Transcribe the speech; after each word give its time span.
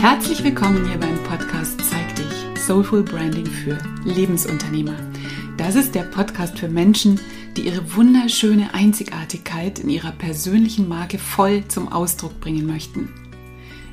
Herzlich 0.00 0.42
willkommen 0.42 0.88
hier 0.88 0.98
beim 0.98 1.22
Podcast 1.24 1.78
Zeig 1.82 2.16
dich, 2.16 2.62
Soulful 2.62 3.02
Branding 3.02 3.44
für 3.44 3.76
Lebensunternehmer. 4.06 4.96
Das 5.58 5.74
ist 5.74 5.94
der 5.94 6.04
Podcast 6.04 6.58
für 6.58 6.68
Menschen, 6.68 7.20
die 7.54 7.66
ihre 7.66 7.94
wunderschöne 7.94 8.72
Einzigartigkeit 8.72 9.78
in 9.78 9.90
ihrer 9.90 10.12
persönlichen 10.12 10.88
Marke 10.88 11.18
voll 11.18 11.64
zum 11.68 11.92
Ausdruck 11.92 12.40
bringen 12.40 12.66
möchten. 12.66 13.10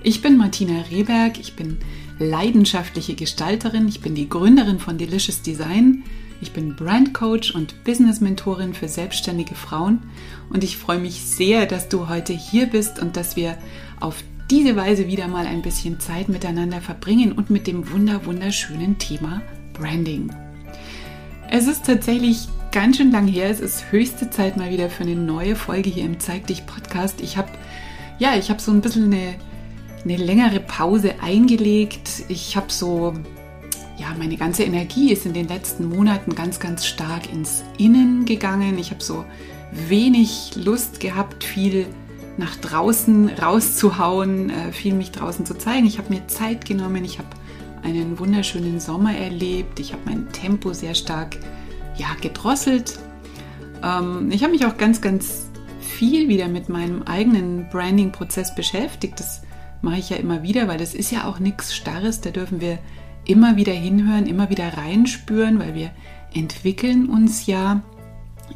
Ich 0.01 0.21
bin 0.21 0.37
Martina 0.37 0.79
Rehberg, 0.89 1.41
ich 1.41 1.57
bin 1.57 1.77
leidenschaftliche 2.19 3.15
Gestalterin, 3.15 3.89
ich 3.89 3.99
bin 3.99 4.15
die 4.15 4.29
Gründerin 4.29 4.79
von 4.79 4.97
Delicious 4.97 5.41
Design, 5.41 6.05
ich 6.39 6.53
bin 6.53 6.77
Brand 6.77 7.13
Coach 7.13 7.53
und 7.53 7.83
Business 7.83 8.21
Mentorin 8.21 8.73
für 8.73 8.87
selbstständige 8.87 9.55
Frauen 9.55 10.03
und 10.49 10.63
ich 10.63 10.77
freue 10.77 10.99
mich 10.99 11.21
sehr, 11.21 11.65
dass 11.65 11.89
du 11.89 12.07
heute 12.07 12.31
hier 12.31 12.67
bist 12.67 12.97
und 12.97 13.17
dass 13.17 13.35
wir 13.35 13.57
auf 13.99 14.23
diese 14.49 14.75
Weise 14.75 15.07
wieder 15.07 15.27
mal 15.27 15.45
ein 15.45 15.61
bisschen 15.61 15.99
Zeit 15.99 16.29
miteinander 16.29 16.79
verbringen 16.79 17.33
und 17.33 17.49
mit 17.49 17.67
dem 17.67 17.91
wunder 17.91 18.25
wunderschönen 18.25 18.97
Thema 18.97 19.41
Branding. 19.73 20.29
Es 21.49 21.67
ist 21.67 21.85
tatsächlich 21.85 22.47
ganz 22.71 22.97
schön 22.97 23.11
lang 23.11 23.27
her. 23.27 23.49
Es 23.49 23.59
ist 23.59 23.91
höchste 23.91 24.29
Zeit 24.29 24.57
mal 24.57 24.69
wieder 24.69 24.89
für 24.89 25.03
eine 25.03 25.15
neue 25.15 25.55
Folge 25.55 25.89
hier 25.89 26.05
im 26.05 26.19
Zeig 26.19 26.47
dich 26.47 26.65
Podcast. 26.65 27.21
Ich 27.21 27.37
habe 27.37 27.49
ja, 28.19 28.35
ich 28.35 28.49
habe 28.49 28.61
so 28.61 28.71
ein 28.71 28.81
bisschen 28.81 29.13
eine, 29.13 29.35
eine 30.03 30.17
längere 30.17 30.59
Pause 30.59 31.15
eingelegt. 31.21 32.23
Ich 32.29 32.55
habe 32.55 32.71
so 32.71 33.13
ja, 33.97 34.13
meine 34.17 34.37
ganze 34.37 34.63
Energie 34.63 35.11
ist 35.11 35.25
in 35.25 35.33
den 35.33 35.47
letzten 35.47 35.89
Monaten 35.89 36.35
ganz 36.35 36.59
ganz 36.59 36.85
stark 36.85 37.31
ins 37.31 37.63
Innen 37.77 38.25
gegangen. 38.25 38.77
Ich 38.77 38.91
habe 38.91 39.03
so 39.03 39.25
wenig 39.71 40.51
Lust 40.55 40.99
gehabt, 40.99 41.43
viel 41.43 41.87
nach 42.37 42.55
draußen 42.55 43.29
rauszuhauen, 43.29 44.49
äh, 44.49 44.71
viel 44.71 44.93
mich 44.93 45.11
draußen 45.11 45.45
zu 45.45 45.55
zeigen. 45.57 45.87
Ich 45.87 45.97
habe 45.97 46.13
mir 46.13 46.27
Zeit 46.27 46.65
genommen, 46.65 47.03
ich 47.03 47.17
habe 47.17 47.29
einen 47.83 48.19
wunderschönen 48.19 48.79
Sommer 48.79 49.15
erlebt, 49.15 49.79
ich 49.79 49.93
habe 49.93 50.03
mein 50.05 50.31
Tempo 50.31 50.73
sehr 50.73 50.95
stark 50.95 51.37
ja, 51.97 52.07
gedrosselt. 52.21 52.99
Ähm, 53.83 54.29
ich 54.31 54.43
habe 54.43 54.53
mich 54.53 54.65
auch 54.65 54.77
ganz, 54.77 55.01
ganz 55.01 55.47
viel 55.79 56.27
wieder 56.27 56.47
mit 56.47 56.69
meinem 56.69 57.03
eigenen 57.03 57.69
Branding-Prozess 57.69 58.53
beschäftigt. 58.53 59.19
Das 59.19 59.41
mache 59.81 59.97
ich 59.97 60.09
ja 60.09 60.17
immer 60.17 60.43
wieder, 60.43 60.67
weil 60.67 60.77
das 60.77 60.93
ist 60.93 61.11
ja 61.11 61.25
auch 61.25 61.39
nichts 61.39 61.75
Starres. 61.75 62.21
Da 62.21 62.29
dürfen 62.29 62.61
wir 62.61 62.77
immer 63.25 63.55
wieder 63.55 63.73
hinhören, 63.73 64.27
immer 64.27 64.49
wieder 64.49 64.77
reinspüren, 64.77 65.59
weil 65.59 65.73
wir 65.75 65.91
entwickeln 66.33 67.09
uns 67.09 67.45
ja 67.45 67.81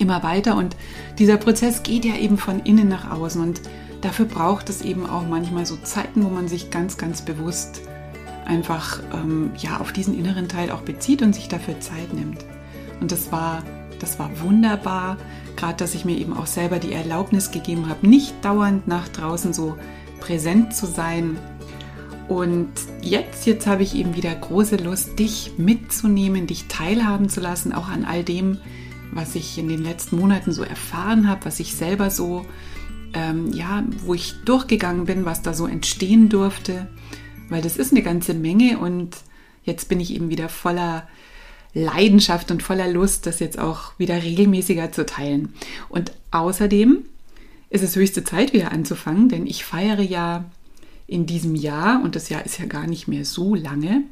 immer 0.02 0.24
weiter 0.24 0.58
und 0.58 0.76
dieser 1.20 1.38
Prozess 1.38 1.84
geht 1.84 2.04
ja 2.04 2.16
eben 2.16 2.38
von 2.38 2.60
innen 2.62 2.90
nach 2.90 3.12
außen 3.12 3.42
und 3.42 3.62
dafür 4.02 4.26
braucht 4.26 4.70
es 4.70 4.82
eben 4.82 5.10
auch 5.10 5.26
manchmal 5.28 5.66
so 5.66 5.78
Zeiten, 5.78 6.26
wo 6.26 6.30
man 6.30 6.48
sich 6.48 6.70
ganz, 6.72 6.98
ganz 6.98 7.22
bewusst 7.22 7.82
einfach 8.46 9.02
ähm, 9.14 9.52
ja 9.58 9.80
auf 9.80 9.92
diesen 9.94 10.18
inneren 10.18 10.48
Teil 10.48 10.72
auch 10.72 10.82
bezieht 10.82 11.22
und 11.22 11.34
sich 11.34 11.48
dafür 11.48 11.80
Zeit 11.80 12.14
nimmt. 12.14 12.44
Und 13.00 13.12
das 13.12 13.32
war, 13.32 13.64
das 14.00 14.20
war 14.20 14.30
wunderbar, 14.42 15.18
gerade 15.56 15.78
dass 15.78 15.96
ich 15.96 16.06
mir 16.06 16.18
eben 16.18 16.34
auch 16.34 16.48
selber 16.48 16.80
die 16.80 16.94
Erlaubnis 16.94 17.52
gegeben 17.52 17.90
habe, 17.90 18.08
nicht 18.08 18.34
dauernd 18.44 18.88
nach 18.88 19.08
draußen 19.08 19.54
so 19.54 19.78
präsent 20.20 20.76
zu 20.76 20.86
sein. 20.86 21.38
Und 22.28 22.70
jetzt, 23.02 23.46
jetzt 23.46 23.68
habe 23.68 23.84
ich 23.84 23.96
eben 23.96 24.16
wieder 24.16 24.34
große 24.34 24.78
Lust, 24.78 25.20
dich 25.20 25.54
mitzunehmen, 25.58 26.48
dich 26.48 26.68
teilhaben 26.68 27.30
zu 27.30 27.42
lassen, 27.42 27.74
auch 27.74 27.90
an 27.90 28.06
all 28.06 28.24
dem, 28.24 28.58
was 29.12 29.36
ich 29.36 29.58
in 29.58 29.68
den 29.68 29.84
letzten 29.84 30.18
Monaten 30.18 30.52
so 30.52 30.64
erfahren 30.64 31.28
habe, 31.28 31.46
was 31.46 31.60
ich 31.60 31.76
selber 31.76 32.10
so, 32.10 32.46
ähm, 33.14 33.52
ja, 33.54 33.84
wo 34.06 34.14
ich 34.14 34.34
durchgegangen 34.46 35.06
bin, 35.06 35.26
was 35.26 35.42
da 35.42 35.54
so 35.54 35.68
entstehen 35.68 36.30
durfte, 36.30 36.88
weil 37.50 37.62
das 37.62 37.78
ist 37.78 37.92
eine 37.92 38.02
ganze 38.02 38.34
Menge 38.34 38.80
und 38.80 39.18
jetzt 39.64 39.90
bin 39.90 40.00
ich 40.00 40.14
eben 40.14 40.30
wieder 40.30 40.50
voller 40.50 41.08
Leidenschaft 41.74 42.52
und 42.52 42.64
voller 42.64 42.88
Lust, 42.88 43.26
das 43.26 43.40
jetzt 43.40 43.60
auch 43.60 43.98
wieder 43.98 44.22
regelmäßiger 44.22 44.92
zu 44.92 45.06
teilen. 45.06 45.54
Und 45.90 46.12
außerdem 46.32 47.00
ist 47.70 47.84
es 47.84 47.96
höchste 47.96 48.24
Zeit, 48.24 48.54
wieder 48.54 48.72
anzufangen, 48.72 49.30
denn 49.30 49.48
ich 49.48 49.64
feiere 49.64 50.02
ja 50.02 50.46
in 51.08 51.26
diesem 51.26 51.56
Jahr, 51.56 52.02
und 52.04 52.16
das 52.16 52.30
Jahr 52.30 52.46
ist 52.46 52.60
ja 52.60 52.66
gar 52.66 52.88
nicht 52.88 53.08
mehr 53.08 53.26
so 53.26 53.56
lange, 53.56 54.04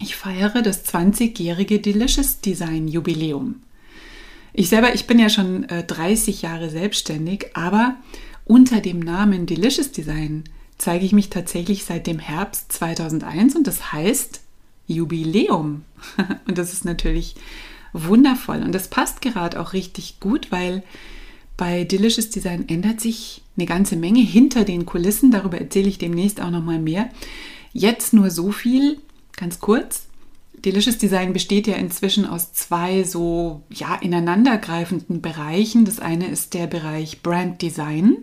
ich 0.00 0.16
feiere 0.16 0.62
das 0.62 0.84
20-jährige 0.86 1.80
Delicious 1.80 2.40
Design 2.40 2.88
Jubiläum. 2.88 3.63
Ich 4.56 4.68
selber, 4.68 4.94
ich 4.94 5.08
bin 5.08 5.18
ja 5.18 5.28
schon 5.28 5.68
äh, 5.68 5.82
30 5.82 6.42
Jahre 6.42 6.70
selbstständig, 6.70 7.48
aber 7.54 7.96
unter 8.44 8.80
dem 8.80 9.00
Namen 9.00 9.46
Delicious 9.46 9.90
Design 9.90 10.44
zeige 10.78 11.04
ich 11.04 11.12
mich 11.12 11.28
tatsächlich 11.28 11.84
seit 11.84 12.06
dem 12.06 12.20
Herbst 12.20 12.70
2001 12.72 13.56
und 13.56 13.66
das 13.66 13.92
heißt 13.92 14.40
Jubiläum. 14.86 15.82
und 16.46 16.56
das 16.56 16.72
ist 16.72 16.84
natürlich 16.84 17.34
wundervoll 17.92 18.62
und 18.62 18.72
das 18.72 18.88
passt 18.88 19.22
gerade 19.22 19.60
auch 19.60 19.72
richtig 19.72 20.20
gut, 20.20 20.52
weil 20.52 20.84
bei 21.56 21.82
Delicious 21.82 22.30
Design 22.30 22.68
ändert 22.68 23.00
sich 23.00 23.42
eine 23.56 23.66
ganze 23.66 23.96
Menge 23.96 24.20
hinter 24.20 24.64
den 24.64 24.86
Kulissen. 24.86 25.32
Darüber 25.32 25.58
erzähle 25.58 25.88
ich 25.88 25.98
demnächst 25.98 26.40
auch 26.40 26.50
noch 26.50 26.62
mal 26.62 26.78
mehr. 26.78 27.10
Jetzt 27.72 28.12
nur 28.12 28.30
so 28.30 28.52
viel, 28.52 29.00
ganz 29.36 29.58
kurz. 29.58 30.03
Delicious 30.64 30.96
Design 30.96 31.32
besteht 31.34 31.66
ja 31.66 31.74
inzwischen 31.74 32.24
aus 32.24 32.52
zwei 32.52 33.04
so 33.04 33.62
ja 33.70 33.96
ineinandergreifenden 33.96 35.20
Bereichen. 35.20 35.84
Das 35.84 36.00
eine 36.00 36.26
ist 36.28 36.54
der 36.54 36.66
Bereich 36.66 37.22
Brand 37.22 37.60
Design, 37.60 38.16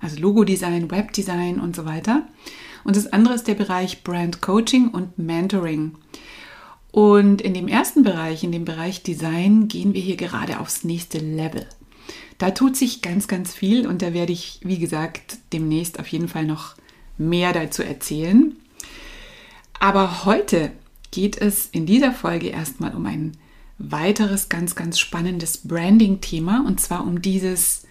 also 0.00 0.20
Logo 0.20 0.44
Design, 0.44 0.90
Web 0.90 1.12
Design 1.12 1.58
und 1.58 1.74
so 1.74 1.86
weiter. 1.86 2.26
Und 2.84 2.96
das 2.96 3.12
andere 3.12 3.34
ist 3.34 3.48
der 3.48 3.54
Bereich 3.54 4.04
Brand 4.04 4.42
Coaching 4.42 4.88
und 4.88 5.18
Mentoring. 5.18 5.94
Und 6.92 7.40
in 7.40 7.54
dem 7.54 7.66
ersten 7.66 8.02
Bereich, 8.02 8.44
in 8.44 8.52
dem 8.52 8.64
Bereich 8.64 9.02
Design, 9.02 9.68
gehen 9.68 9.94
wir 9.94 10.00
hier 10.00 10.16
gerade 10.16 10.60
aufs 10.60 10.84
nächste 10.84 11.18
Level. 11.18 11.66
Da 12.38 12.50
tut 12.50 12.76
sich 12.76 13.00
ganz, 13.00 13.26
ganz 13.26 13.54
viel 13.54 13.86
und 13.86 14.02
da 14.02 14.12
werde 14.12 14.32
ich, 14.32 14.60
wie 14.62 14.78
gesagt, 14.78 15.38
demnächst 15.52 15.98
auf 15.98 16.08
jeden 16.08 16.28
Fall 16.28 16.44
noch 16.44 16.74
mehr 17.16 17.52
dazu 17.54 17.82
erzählen. 17.82 18.54
Aber 19.80 20.24
heute 20.26 20.72
geht 21.10 21.40
es 21.40 21.66
in 21.66 21.86
dieser 21.86 22.12
Folge 22.12 22.48
erstmal 22.48 22.94
um 22.94 23.06
ein 23.06 23.36
weiteres 23.78 24.48
ganz, 24.48 24.74
ganz 24.74 24.98
spannendes 24.98 25.58
Branding-Thema 25.66 26.64
und 26.66 26.80
zwar 26.80 27.04
um 27.04 27.20
dieses 27.20 27.84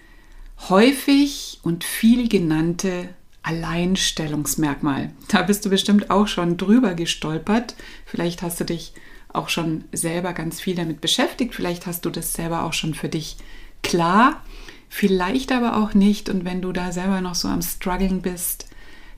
häufig 0.70 1.60
und 1.64 1.84
viel 1.84 2.28
genannte 2.28 3.10
Alleinstellungsmerkmal. 3.44 5.12
Da 5.28 5.44
bist 5.44 5.66
du 5.66 5.70
bestimmt 5.70 6.10
auch 6.10 6.28
schon 6.28 6.58
drüber 6.58 6.96
gestolpert. 6.96 7.76
Vielleicht 8.06 8.42
hast 8.42 8.60
du 8.60 8.64
dich 8.64 8.94
auch 9.32 9.50
schon 9.50 9.84
selber 9.92 10.34
ganz 10.34 10.60
viel 10.60 10.76
damit 10.76 11.02
beschäftigt. 11.02 11.54
Vielleicht 11.54 11.86
hast 11.86 12.06
du 12.06 12.10
das 12.10 12.34
selber 12.34 12.64
auch 12.64 12.74
schon 12.74 12.96
für 12.96 13.10
dich 13.10 13.38
klar. 13.84 14.42
Vielleicht 14.90 15.52
aber 15.52 15.78
auch 15.78 15.94
nicht. 15.94 16.30
Und 16.30 16.46
wenn 16.46 16.62
du 16.62 16.72
da 16.72 16.92
selber 16.92 17.22
noch 17.22 17.36
so 17.36 17.48
am 17.48 17.62
Struggling 17.62 18.22
bist, 18.22 18.68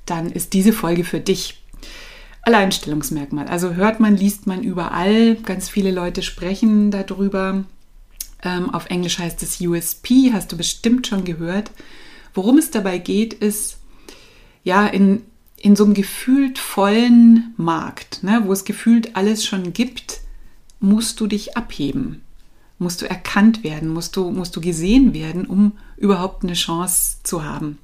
dann 0.05 0.29
ist 0.31 0.53
diese 0.53 0.73
Folge 0.73 1.03
für 1.03 1.19
dich. 1.19 1.63
Alleinstellungsmerkmal. 2.47 3.47
Also 3.47 3.73
hört 3.73 3.99
man, 3.99 4.15
liest 4.15 4.47
man 4.47 4.63
überall. 4.63 5.35
Ganz 5.35 5.67
viele 5.67 5.91
Leute 5.91 6.21
sprechen 6.21 6.91
darüber. 6.91 7.65
Ähm, 8.41 8.69
auf 8.73 8.89
Englisch 8.89 9.19
heißt 9.19 9.43
es 9.43 9.59
USP, 9.59 10.31
hast 10.31 10.53
du 10.53 10.57
bestimmt 10.57 11.07
schon 11.07 11.25
gehört. 11.25 11.71
Worum 12.33 12.57
es 12.57 12.71
dabei 12.71 12.99
geht, 12.99 13.33
ist, 13.33 13.79
ja, 14.63 14.87
in, 14.87 15.23
in 15.57 15.75
so 15.75 15.83
einem 15.83 15.93
gefühlt 15.93 16.57
vollen 16.57 17.53
Markt, 17.57 18.23
ne, 18.23 18.41
wo 18.45 18.53
es 18.53 18.63
gefühlt 18.63 19.17
alles 19.17 19.45
schon 19.45 19.73
gibt, 19.73 20.21
musst 20.79 21.19
du 21.19 21.27
dich 21.27 21.57
abheben. 21.57 22.21
Musst 22.79 23.01
du 23.01 23.09
erkannt 23.09 23.65
werden, 23.65 23.89
musst 23.89 24.15
du, 24.15 24.31
musst 24.31 24.55
du 24.55 24.61
gesehen 24.61 25.13
werden, 25.13 25.45
um 25.47 25.73
überhaupt 25.97 26.43
eine 26.43 26.53
Chance 26.53 27.17
zu 27.23 27.43
haben. 27.43 27.77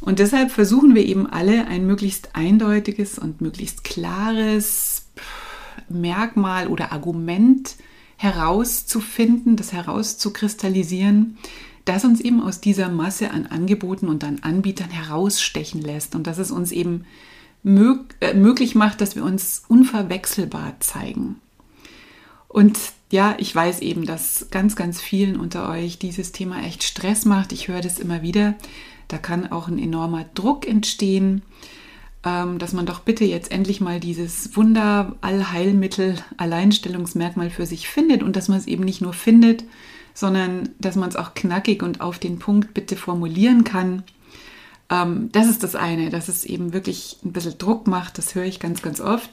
Und 0.00 0.18
deshalb 0.18 0.50
versuchen 0.50 0.94
wir 0.94 1.04
eben 1.04 1.26
alle 1.26 1.66
ein 1.66 1.86
möglichst 1.86 2.34
eindeutiges 2.34 3.18
und 3.18 3.40
möglichst 3.40 3.84
klares 3.84 5.06
Merkmal 5.88 6.68
oder 6.68 6.92
Argument 6.92 7.76
herauszufinden, 8.16 9.56
das 9.56 9.72
herauszukristallisieren, 9.72 11.38
das 11.84 12.04
uns 12.04 12.20
eben 12.20 12.42
aus 12.42 12.60
dieser 12.60 12.88
Masse 12.88 13.30
an 13.30 13.46
Angeboten 13.46 14.08
und 14.08 14.24
an 14.24 14.40
Anbietern 14.42 14.90
herausstechen 14.90 15.80
lässt 15.80 16.14
und 16.14 16.26
dass 16.26 16.38
es 16.38 16.50
uns 16.50 16.72
eben 16.72 17.04
mög 17.62 18.14
äh, 18.20 18.34
möglich 18.34 18.74
macht, 18.74 19.00
dass 19.00 19.16
wir 19.16 19.24
uns 19.24 19.64
unverwechselbar 19.68 20.76
zeigen. 20.80 21.36
Und 22.48 22.78
ja, 23.10 23.34
ich 23.38 23.54
weiß 23.54 23.80
eben, 23.80 24.06
dass 24.06 24.48
ganz, 24.50 24.76
ganz 24.76 25.00
vielen 25.00 25.38
unter 25.38 25.68
euch 25.68 25.98
dieses 25.98 26.32
Thema 26.32 26.62
echt 26.62 26.82
Stress 26.84 27.24
macht. 27.24 27.52
Ich 27.52 27.68
höre 27.68 27.80
das 27.80 27.98
immer 27.98 28.22
wieder. 28.22 28.54
Da 29.12 29.18
kann 29.18 29.50
auch 29.50 29.68
ein 29.68 29.78
enormer 29.78 30.24
Druck 30.34 30.66
entstehen, 30.66 31.42
ähm, 32.24 32.58
dass 32.58 32.72
man 32.72 32.86
doch 32.86 33.00
bitte 33.00 33.24
jetzt 33.24 33.50
endlich 33.50 33.80
mal 33.80 33.98
dieses 33.98 34.56
Wunder-Allheilmittel, 34.56 36.16
Alleinstellungsmerkmal 36.36 37.50
für 37.50 37.66
sich 37.66 37.88
findet 37.88 38.22
und 38.22 38.36
dass 38.36 38.48
man 38.48 38.58
es 38.58 38.66
eben 38.66 38.84
nicht 38.84 39.00
nur 39.00 39.12
findet, 39.12 39.64
sondern 40.14 40.68
dass 40.78 40.96
man 40.96 41.08
es 41.08 41.16
auch 41.16 41.34
knackig 41.34 41.82
und 41.82 42.00
auf 42.00 42.18
den 42.18 42.38
Punkt 42.38 42.72
bitte 42.72 42.96
formulieren 42.96 43.64
kann. 43.64 44.04
Ähm, 44.90 45.30
das 45.32 45.48
ist 45.48 45.64
das 45.64 45.74
eine, 45.74 46.10
dass 46.10 46.28
es 46.28 46.44
eben 46.44 46.72
wirklich 46.72 47.16
ein 47.24 47.32
bisschen 47.32 47.58
Druck 47.58 47.88
macht. 47.88 48.18
Das 48.18 48.34
höre 48.34 48.44
ich 48.44 48.60
ganz, 48.60 48.80
ganz 48.80 49.00
oft. 49.00 49.30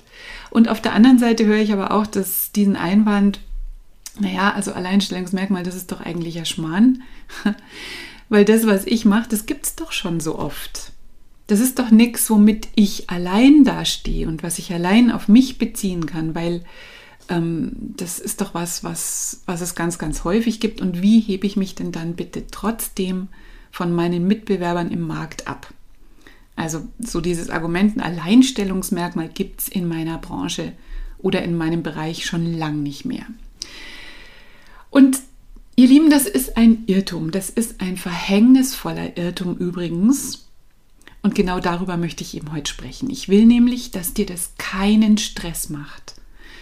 Und 0.50 0.70
auf 0.70 0.82
der 0.82 0.94
anderen 0.94 1.20
Seite 1.20 1.46
höre 1.46 1.58
ich 1.58 1.74
aber 1.74 1.92
auch 1.92 2.08
dass 2.08 2.52
diesen 2.52 2.76
Einwand, 2.76 3.42
naja, 4.20 4.54
also 4.54 4.74
Alleinstellungsmerkmal, 4.74 5.62
das 5.62 5.76
ist 5.76 5.92
doch 5.92 6.02
eigentlich 6.02 6.34
ja 6.34 6.46
Schmarrn. 6.46 7.04
Weil 8.30 8.46
das, 8.46 8.68
was 8.68 8.86
ich 8.86 9.06
mache, 9.06 9.30
das 9.30 9.46
gibt 9.46 9.66
es 9.66 9.76
doch 9.76 9.92
schon 9.92 10.20
so 10.20 10.38
oft. 10.38 10.92
Das 11.48 11.60
ist 11.62 11.80
doch 11.80 11.92
nichts, 11.92 12.30
womit 12.30 12.68
ich 12.76 13.10
allein 13.10 13.64
dastehe 13.64 14.28
und 14.28 14.44
was 14.44 14.60
ich 14.60 14.74
allein 14.74 15.12
auf 15.12 15.30
mich 15.30 15.58
beziehen 15.58 16.06
kann, 16.06 16.36
weil 16.36 16.64
ähm, 17.30 17.72
das 17.80 18.20
ist 18.20 18.42
doch 18.42 18.54
was, 18.54 18.84
was, 18.84 19.42
was 19.46 19.62
es 19.62 19.76
ganz, 19.76 19.98
ganz 19.98 20.26
häufig 20.26 20.60
gibt. 20.60 20.82
Und 20.82 21.02
wie 21.02 21.22
hebe 21.22 21.48
ich 21.48 21.56
mich 21.56 21.76
denn 21.76 21.92
dann 21.92 22.16
bitte 22.16 22.48
trotzdem 22.52 23.30
von 23.72 23.94
meinen 23.94 24.28
Mitbewerbern 24.28 24.92
im 24.92 25.02
Markt 25.02 25.48
ab? 25.48 25.74
Also 26.58 26.88
so 27.00 27.22
dieses 27.22 27.50
Argument, 27.50 27.98
ein 27.98 28.02
Alleinstellungsmerkmal 28.02 29.30
gibt 29.30 29.62
es 29.62 29.68
in 29.70 29.88
meiner 29.88 30.18
Branche 30.18 30.74
oder 31.20 31.44
in 31.44 31.56
meinem 31.56 31.84
Bereich 31.84 32.26
schon 32.26 32.58
lang 32.58 32.84
nicht 32.84 33.06
mehr. 33.06 33.26
Und 34.90 35.20
ihr 35.78 35.88
Lieben, 35.88 36.10
das 36.10 36.26
ist 36.26 36.58
ein 36.58 36.84
Irrtum. 36.88 37.32
Das 37.32 37.50
ist 37.50 37.80
ein 37.80 37.96
verhängnisvoller 37.96 39.16
Irrtum 39.16 39.56
übrigens. 39.56 40.48
Und 41.22 41.36
genau 41.36 41.60
darüber 41.60 41.98
möchte 41.98 42.24
ich 42.24 42.36
eben 42.36 42.52
heute 42.52 42.70
sprechen. 42.70 43.10
Ich 43.10 43.30
will 43.30 43.46
nämlich, 43.46 43.92
dass 43.92 44.14
dir 44.14 44.26
das 44.26 44.54
keinen 44.58 45.18
Stress 45.18 45.70
macht, 45.70 46.16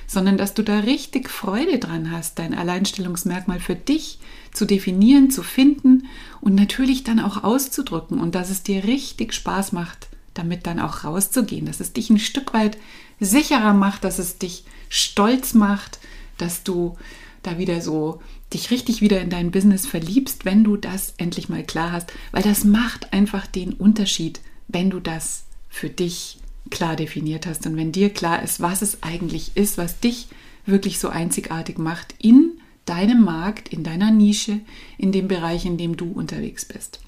sondern 0.06 0.38
dass 0.38 0.53
du 0.53 0.63
da 0.63 0.79
richtig 0.79 1.29
Freude 1.29 1.79
dran 1.79 2.12
hast, 2.12 2.39
dein 2.39 2.53
Alleinstellungsmerkmal 2.53 3.59
für 3.59 3.75
dich 3.75 4.19
zu 4.53 4.65
definieren, 4.65 5.31
zu 5.31 5.44
finden 5.44 6.07
und 6.41 6.56
natürlich 6.56 7.03
dann 7.03 7.19
auch 7.19 7.44
auszudrücken 7.44 8.19
und 8.19 8.35
dass 8.35 8.50
es 8.50 8.63
dir 8.63 8.83
richtig 8.83 9.33
Spaß 9.33 9.71
macht, 9.71 10.09
damit 10.33 10.67
dann 10.67 10.79
auch 10.79 11.03
rauszugehen, 11.03 11.65
dass 11.65 11.79
es 11.79 11.94
dich 11.94 12.09
ein 12.09 12.19
Stück 12.19 12.53
weit 12.53 12.77
sicherer 13.19 13.73
macht, 13.73 14.03
dass 14.03 14.19
es 14.19 14.39
dich 14.39 14.65
stolz 14.89 15.53
macht, 15.53 16.00
dass 16.38 16.63
du 16.63 16.97
da 17.44 17.57
wieder 17.57 17.81
so 17.81 18.21
dich 18.56 18.72
richtig 18.72 19.02
wieder 19.02 19.22
in 19.22 19.30
dein 19.30 19.52
Business 19.52 19.86
verliebst, 19.86 20.46
wenn 20.46 20.63
du 20.63 20.78
das 20.78 21.13
endlich 21.18 21.50
mal 21.50 21.63
klar 21.63 21.92
hast, 21.92 22.13
weil 22.31 22.42
das 22.42 22.63
macht 22.63 23.13
einfach 23.13 23.48
den 23.48 23.74
Unterschied, 23.74 24.40
wenn 24.68 24.90
du 24.90 25.00
das 25.00 25.44
für 25.69 25.90
dich 25.90 26.40
klar 26.72 26.96
definiert 26.96 27.46
hast 27.46 27.68
und 27.68 27.75
wenn 27.75 27.92
dir 27.92 28.10
klar 28.10 28.42
ist, 28.42 28.62
was 28.62 28.81
es 28.81 29.04
eigentlich 29.04 29.52
ist, 29.56 29.78
was 29.78 30.00
dich 30.00 30.28
wirklich 30.66 31.00
so 31.00 31.10
einzigartig 31.10 31.78
macht 31.78 32.16
in 32.18 32.60
deinem 32.86 33.24
Markt, 33.24 33.69
in 33.69 33.84
deiner 33.84 34.10
Nische, 34.10 34.62
in 34.98 35.12
dem 35.12 35.28
Bereich, 35.28 35.66
in 35.66 35.78
dem 35.78 35.98
du 35.98 36.12
unterwegs 36.12 36.66
bist. 36.66 37.01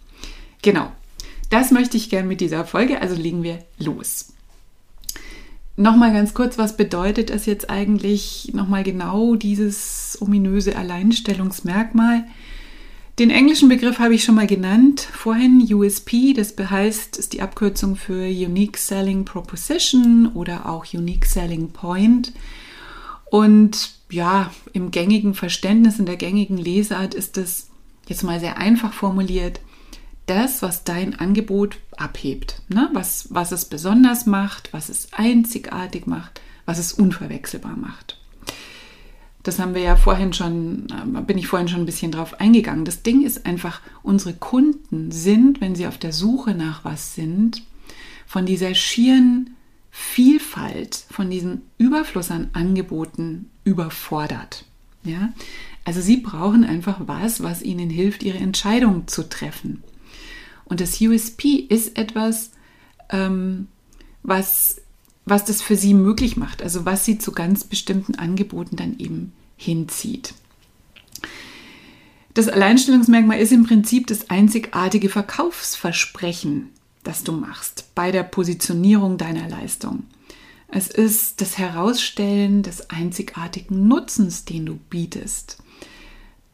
Genau, 0.62 0.92
das 1.50 1.72
möchte 1.72 1.96
ich 1.96 2.10
gerne 2.10 2.28
mit 2.28 2.42
dieser 2.42 2.66
Folge, 2.66 3.02
also 3.02 3.16
legen 3.16 3.42
wir 3.42 3.64
los. 3.80 4.34
Nochmal 5.80 6.12
ganz 6.12 6.34
kurz, 6.34 6.58
was 6.58 6.76
bedeutet 6.76 7.30
es 7.30 7.46
jetzt 7.46 7.70
eigentlich 7.70 8.50
nochmal 8.52 8.84
genau 8.84 9.36
dieses 9.36 10.18
ominöse 10.20 10.76
Alleinstellungsmerkmal? 10.76 12.24
Den 13.20 13.30
englischen 13.30 13.70
Begriff 13.70 14.00
habe 14.00 14.16
ich 14.16 14.24
schon 14.24 14.34
mal 14.34 14.48
genannt 14.48 15.02
vorhin, 15.02 15.68
USP, 15.72 16.34
das 16.34 16.56
heißt, 16.58 17.18
ist 17.18 17.34
die 17.34 17.44
Abkürzung 17.44 17.96
für 17.96 18.26
Unique 18.26 18.78
Selling 18.78 19.24
Proposition 19.24 20.32
oder 20.34 20.68
auch 20.68 20.92
Unique 20.92 21.26
Selling 21.26 21.70
Point. 21.70 22.34
Und 23.30 23.92
ja, 24.10 24.52
im 24.74 24.90
gängigen 24.90 25.36
Verständnis, 25.36 26.00
in 26.00 26.08
der 26.08 26.18
gängigen 26.18 26.58
Lesart 26.58 27.14
ist 27.14 27.38
es 27.38 27.70
jetzt 28.08 28.24
mal 28.24 28.40
sehr 28.40 28.58
einfach 28.58 28.94
formuliert, 28.94 29.60
das, 30.28 30.62
was 30.62 30.84
dein 30.84 31.18
Angebot 31.20 31.78
abhebt, 31.98 32.62
ne? 32.70 32.90
was, 32.94 33.28
was 33.32 33.52
es 33.52 33.66
besonders 33.66 34.26
macht, 34.26 34.72
was 34.74 34.90
es 34.90 35.12
einzigartig 35.14 36.06
macht, 36.06 36.42
was 36.66 36.78
es 36.78 36.94
unverwechselbar 36.94 37.76
macht. 37.76 38.20
Das 39.44 39.60
haben 39.60 39.74
wir 39.74 39.82
ja 39.82 39.96
vorhin 39.96 40.34
schon, 40.34 40.88
äh, 40.92 41.22
bin 41.22 41.38
ich 41.38 41.48
vorhin 41.48 41.70
schon 41.70 41.80
ein 41.80 41.86
bisschen 41.86 42.12
drauf 42.12 42.42
eingegangen. 42.42 42.84
Das 42.84 43.02
Ding 43.02 43.24
ist 43.24 43.46
einfach, 43.46 43.80
unsere 44.04 44.34
Kunden 44.34 45.12
sind, 45.12 45.62
wenn 45.62 45.74
sie 45.74 45.88
auf 45.88 45.98
der 45.98 46.12
Suche 46.12 46.54
nach 46.54 46.84
was 46.84 47.16
sind, 47.16 47.64
von 48.26 48.46
dieser 48.46 48.76
schieren 48.76 49.56
Vielfalt, 49.90 51.06
von 51.10 51.30
diesem 51.30 51.62
Überfluss 51.78 52.30
an 52.30 52.50
Angeboten 52.52 53.50
überfordert. 53.64 54.66
Ja? 55.04 55.32
Also 55.86 56.02
sie 56.02 56.18
brauchen 56.18 56.66
einfach 56.66 57.00
was, 57.06 57.42
was 57.42 57.62
ihnen 57.62 57.90
hilft, 57.90 58.24
ihre 58.24 58.40
Entscheidung 58.40 59.08
zu 59.08 59.30
treffen. 59.30 59.82
Und 60.70 60.82
das 60.82 61.00
USP 61.02 61.56
ist 61.56 61.98
etwas, 61.98 62.52
ähm, 63.10 63.68
was, 64.24 64.82
was 65.26 65.46
das 65.46 65.62
für 65.62 65.76
sie 65.76 65.94
möglich 65.94 66.38
macht, 66.38 66.62
also 66.62 66.86
was 66.86 67.06
sie 67.06 67.18
zu 67.18 67.32
ganz 67.32 67.64
bestimmten 67.64 68.16
Angeboten 68.16 68.76
dann 68.76 69.00
eben 69.00 69.34
hinzieht. 69.56 70.34
Das 72.34 72.50
Alleinstellungsmerkmal 72.50 73.40
ist 73.40 73.52
im 73.52 73.66
Prinzip 73.66 74.06
das 74.08 74.30
einzigartige 74.30 75.10
Verkaufsversprechen, 75.10 76.70
das 77.04 77.24
du 77.24 77.32
machst 77.32 77.86
bei 77.96 78.12
der 78.12 78.24
Positionierung 78.24 79.18
deiner 79.18 79.50
Leistung. 79.50 80.04
Es 80.68 80.90
ist 80.90 81.42
das 81.42 81.58
Herausstellen 81.58 82.62
des 82.62 82.90
einzigartigen 82.90 83.88
Nutzens, 83.88 84.44
den 84.44 84.66
du 84.66 84.76
bietest. 84.90 85.58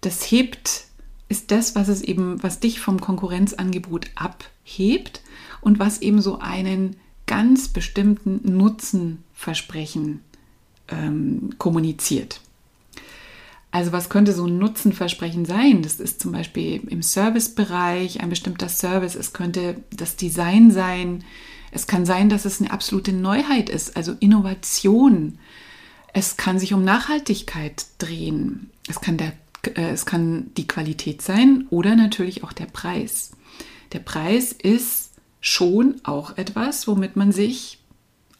Das 0.01 0.21
hebt 0.29 0.85
ist 1.33 1.49
das, 1.49 1.73
was 1.73 1.87
es 1.87 2.03
eben, 2.03 2.43
was 2.43 2.59
dich 2.59 2.79
vom 2.79 3.01
Konkurrenzangebot 3.01 4.11
abhebt 4.13 5.23
und 5.61 5.79
was 5.79 5.99
eben 6.03 6.21
so 6.21 6.37
einen 6.37 6.95
ganz 7.25 7.69
bestimmten 7.69 8.55
Nutzenversprechen 8.55 10.21
ähm, 10.89 11.55
kommuniziert. 11.57 12.39
Also 13.71 13.91
was 13.91 14.09
könnte 14.09 14.31
so 14.31 14.45
ein 14.45 14.59
Nutzenversprechen 14.59 15.45
sein? 15.45 15.81
Das 15.81 15.99
ist 15.99 16.21
zum 16.21 16.33
Beispiel 16.33 16.83
im 16.87 17.01
Servicebereich 17.01 18.21
ein 18.21 18.29
bestimmter 18.29 18.69
Service. 18.69 19.15
Es 19.15 19.33
könnte 19.33 19.77
das 19.89 20.15
Design 20.15 20.69
sein. 20.69 21.23
Es 21.71 21.87
kann 21.87 22.05
sein, 22.05 22.29
dass 22.29 22.45
es 22.45 22.61
eine 22.61 22.69
absolute 22.69 23.11
Neuheit 23.11 23.71
ist, 23.71 23.97
also 23.97 24.13
Innovation. 24.19 25.39
Es 26.13 26.37
kann 26.37 26.59
sich 26.59 26.75
um 26.75 26.83
Nachhaltigkeit 26.83 27.87
drehen. 27.97 28.69
Es 28.87 29.01
kann 29.01 29.17
der 29.17 29.33
es 29.75 30.05
kann 30.05 30.51
die 30.57 30.67
Qualität 30.67 31.21
sein 31.21 31.67
oder 31.69 31.95
natürlich 31.95 32.43
auch 32.43 32.53
der 32.53 32.65
Preis. 32.65 33.31
Der 33.93 33.99
Preis 33.99 34.51
ist 34.51 35.11
schon 35.39 36.01
auch 36.03 36.37
etwas, 36.37 36.87
womit 36.87 37.15
man 37.15 37.31
sich 37.31 37.79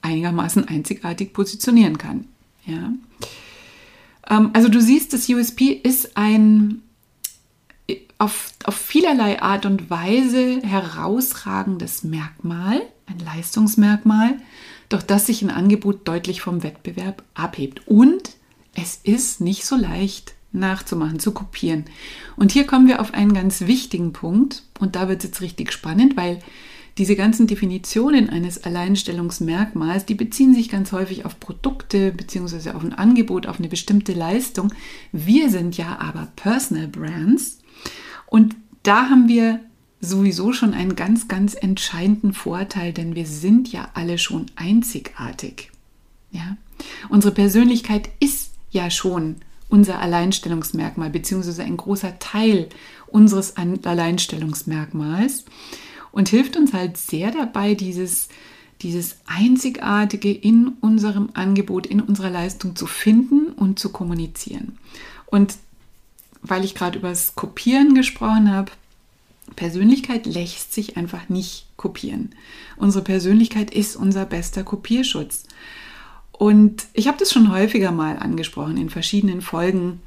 einigermaßen 0.01 0.67
einzigartig 0.67 1.33
positionieren 1.33 1.97
kann. 1.97 2.27
Ja? 2.65 2.93
Ähm, 4.29 4.49
also 4.53 4.69
du 4.69 4.81
siehst, 4.81 5.13
das 5.13 5.29
USP 5.29 5.71
ist 5.71 6.17
ein 6.17 6.81
auf, 8.17 8.53
auf 8.63 8.75
vielerlei 8.75 9.41
Art 9.41 9.65
und 9.65 9.89
Weise 9.89 10.61
herausragendes 10.61 12.03
Merkmal, 12.03 12.81
ein 13.05 13.19
Leistungsmerkmal, 13.19 14.37
doch 14.87 15.01
das 15.01 15.25
sich 15.25 15.41
ein 15.41 15.49
Angebot 15.49 16.07
deutlich 16.07 16.41
vom 16.41 16.63
Wettbewerb 16.63 17.23
abhebt. 17.33 17.87
Und 17.87 18.31
es 18.75 18.99
ist 19.03 19.41
nicht 19.41 19.65
so 19.65 19.75
leicht 19.75 20.35
nachzumachen, 20.53 21.19
zu 21.19 21.31
kopieren. 21.31 21.85
Und 22.35 22.51
hier 22.51 22.65
kommen 22.65 22.87
wir 22.87 23.01
auf 23.01 23.13
einen 23.13 23.33
ganz 23.33 23.61
wichtigen 23.61 24.13
Punkt 24.13 24.63
und 24.79 24.95
da 24.95 25.07
wird 25.09 25.19
es 25.19 25.29
jetzt 25.29 25.41
richtig 25.41 25.71
spannend, 25.71 26.15
weil 26.15 26.39
diese 26.97 27.15
ganzen 27.15 27.47
Definitionen 27.47 28.29
eines 28.29 28.63
Alleinstellungsmerkmals, 28.63 30.05
die 30.05 30.13
beziehen 30.13 30.53
sich 30.53 30.69
ganz 30.69 30.91
häufig 30.91 31.25
auf 31.25 31.39
Produkte 31.39 32.11
bzw. 32.11 32.71
auf 32.71 32.83
ein 32.83 32.93
Angebot, 32.93 33.47
auf 33.47 33.57
eine 33.57 33.67
bestimmte 33.67 34.13
Leistung. 34.13 34.71
Wir 35.11 35.49
sind 35.49 35.75
ja 35.75 35.97
aber 35.99 36.27
Personal 36.35 36.87
Brands 36.87 37.59
und 38.27 38.55
da 38.83 39.09
haben 39.09 39.27
wir 39.27 39.59
sowieso 40.01 40.53
schon 40.53 40.73
einen 40.73 40.95
ganz, 40.95 41.27
ganz 41.27 41.55
entscheidenden 41.55 42.33
Vorteil, 42.33 42.93
denn 42.93 43.15
wir 43.15 43.25
sind 43.25 43.71
ja 43.71 43.89
alle 43.93 44.17
schon 44.17 44.47
einzigartig. 44.55 45.71
Ja? 46.31 46.57
Unsere 47.09 47.33
Persönlichkeit 47.33 48.09
ist 48.19 48.51
ja 48.69 48.91
schon 48.91 49.37
unser 49.73 49.97
Alleinstellungsmerkmal, 49.97 51.09
beziehungsweise 51.09 51.63
ein 51.63 51.77
großer 51.77 52.19
Teil 52.19 52.69
unseres 53.07 53.55
Alleinstellungsmerkmals 53.57 55.45
und 56.11 56.29
hilft 56.29 56.55
uns 56.55 56.73
halt 56.73 56.95
sehr 56.95 57.31
dabei, 57.31 57.73
dieses, 57.73 58.29
dieses 58.83 59.15
Einzigartige 59.25 60.31
in 60.31 60.73
unserem 60.79 61.29
Angebot, 61.33 61.87
in 61.87 62.01
unserer 62.01 62.29
Leistung 62.29 62.75
zu 62.75 62.85
finden 62.85 63.47
und 63.47 63.79
zu 63.79 63.89
kommunizieren. 63.89 64.77
Und 65.25 65.55
weil 66.43 66.63
ich 66.63 66.75
gerade 66.75 66.99
über 66.99 67.09
das 67.09 67.33
Kopieren 67.33 67.95
gesprochen 67.95 68.51
habe, 68.51 68.71
Persönlichkeit 69.55 70.27
lässt 70.27 70.71
sich 70.71 70.97
einfach 70.97 71.29
nicht 71.29 71.65
kopieren. 71.77 72.35
Unsere 72.77 73.03
Persönlichkeit 73.03 73.73
ist 73.73 73.95
unser 73.95 74.27
bester 74.27 74.63
Kopierschutz. 74.63 75.45
Und 76.33 76.87
ich 76.93 77.07
habe 77.07 77.17
das 77.17 77.31
schon 77.31 77.51
häufiger 77.51 77.91
mal 77.91 78.17
angesprochen 78.17 78.77
in 78.77 78.89
verschiedenen 78.89 79.41
Folgen. 79.41 80.01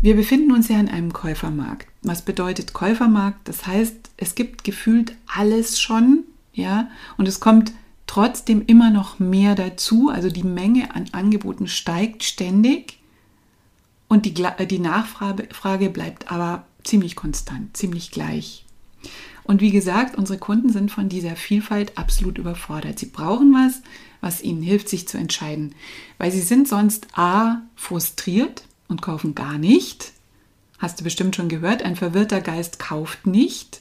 Wir 0.00 0.16
befinden 0.16 0.52
uns 0.52 0.68
ja 0.68 0.80
in 0.80 0.88
einem 0.88 1.12
Käufermarkt. 1.12 1.86
Was 2.02 2.22
bedeutet 2.22 2.72
Käufermarkt? 2.72 3.46
Das 3.46 3.66
heißt, 3.66 4.10
es 4.16 4.34
gibt 4.34 4.64
gefühlt 4.64 5.14
alles 5.26 5.80
schon, 5.80 6.24
ja, 6.52 6.88
und 7.16 7.28
es 7.28 7.40
kommt 7.40 7.72
trotzdem 8.06 8.62
immer 8.66 8.90
noch 8.90 9.18
mehr 9.18 9.54
dazu. 9.54 10.08
Also 10.08 10.30
die 10.30 10.42
Menge 10.42 10.94
an 10.94 11.06
Angeboten 11.12 11.68
steigt 11.68 12.24
ständig 12.24 12.98
und 14.08 14.24
die, 14.24 14.34
die 14.34 14.78
Nachfrage 14.78 15.90
bleibt 15.90 16.32
aber 16.32 16.64
ziemlich 16.82 17.14
konstant, 17.14 17.76
ziemlich 17.76 18.10
gleich. 18.10 18.64
Und 19.44 19.60
wie 19.60 19.70
gesagt, 19.70 20.16
unsere 20.16 20.38
Kunden 20.38 20.70
sind 20.70 20.90
von 20.90 21.08
dieser 21.08 21.36
Vielfalt 21.36 21.96
absolut 21.96 22.38
überfordert. 22.38 22.98
Sie 22.98 23.06
brauchen 23.06 23.52
was, 23.52 23.82
was 24.20 24.42
ihnen 24.42 24.62
hilft, 24.62 24.88
sich 24.88 25.08
zu 25.08 25.18
entscheiden, 25.18 25.74
weil 26.18 26.30
sie 26.30 26.40
sind 26.40 26.68
sonst 26.68 27.06
a 27.12 27.62
frustriert 27.76 28.64
und 28.88 29.02
kaufen 29.02 29.34
gar 29.34 29.58
nicht. 29.58 30.12
Hast 30.78 31.00
du 31.00 31.04
bestimmt 31.04 31.36
schon 31.36 31.48
gehört, 31.48 31.82
ein 31.82 31.96
verwirrter 31.96 32.40
Geist 32.40 32.78
kauft 32.78 33.26
nicht. 33.26 33.80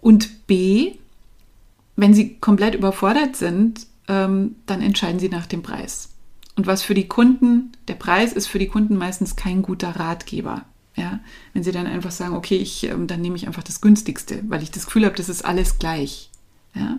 Und 0.00 0.46
b, 0.46 0.94
wenn 1.96 2.14
sie 2.14 2.36
komplett 2.36 2.74
überfordert 2.74 3.36
sind, 3.36 3.86
ähm, 4.08 4.56
dann 4.66 4.82
entscheiden 4.82 5.20
sie 5.20 5.28
nach 5.28 5.46
dem 5.46 5.62
Preis. 5.62 6.10
Und 6.56 6.66
was 6.66 6.82
für 6.82 6.94
die 6.94 7.06
Kunden, 7.06 7.72
der 7.86 7.94
Preis 7.94 8.32
ist 8.32 8.48
für 8.48 8.58
die 8.58 8.66
Kunden 8.66 8.96
meistens 8.96 9.36
kein 9.36 9.62
guter 9.62 9.90
Ratgeber. 9.90 10.64
Ja, 10.96 11.20
wenn 11.52 11.62
sie 11.62 11.70
dann 11.70 11.86
einfach 11.86 12.10
sagen, 12.10 12.34
okay, 12.34 12.56
ich, 12.56 12.82
ähm, 12.82 13.06
dann 13.06 13.20
nehme 13.20 13.36
ich 13.36 13.46
einfach 13.46 13.62
das 13.62 13.80
günstigste, 13.80 14.42
weil 14.48 14.64
ich 14.64 14.72
das 14.72 14.86
Gefühl 14.86 15.04
habe, 15.04 15.14
das 15.14 15.28
ist 15.28 15.44
alles 15.44 15.78
gleich. 15.78 16.30
Ja? 16.74 16.98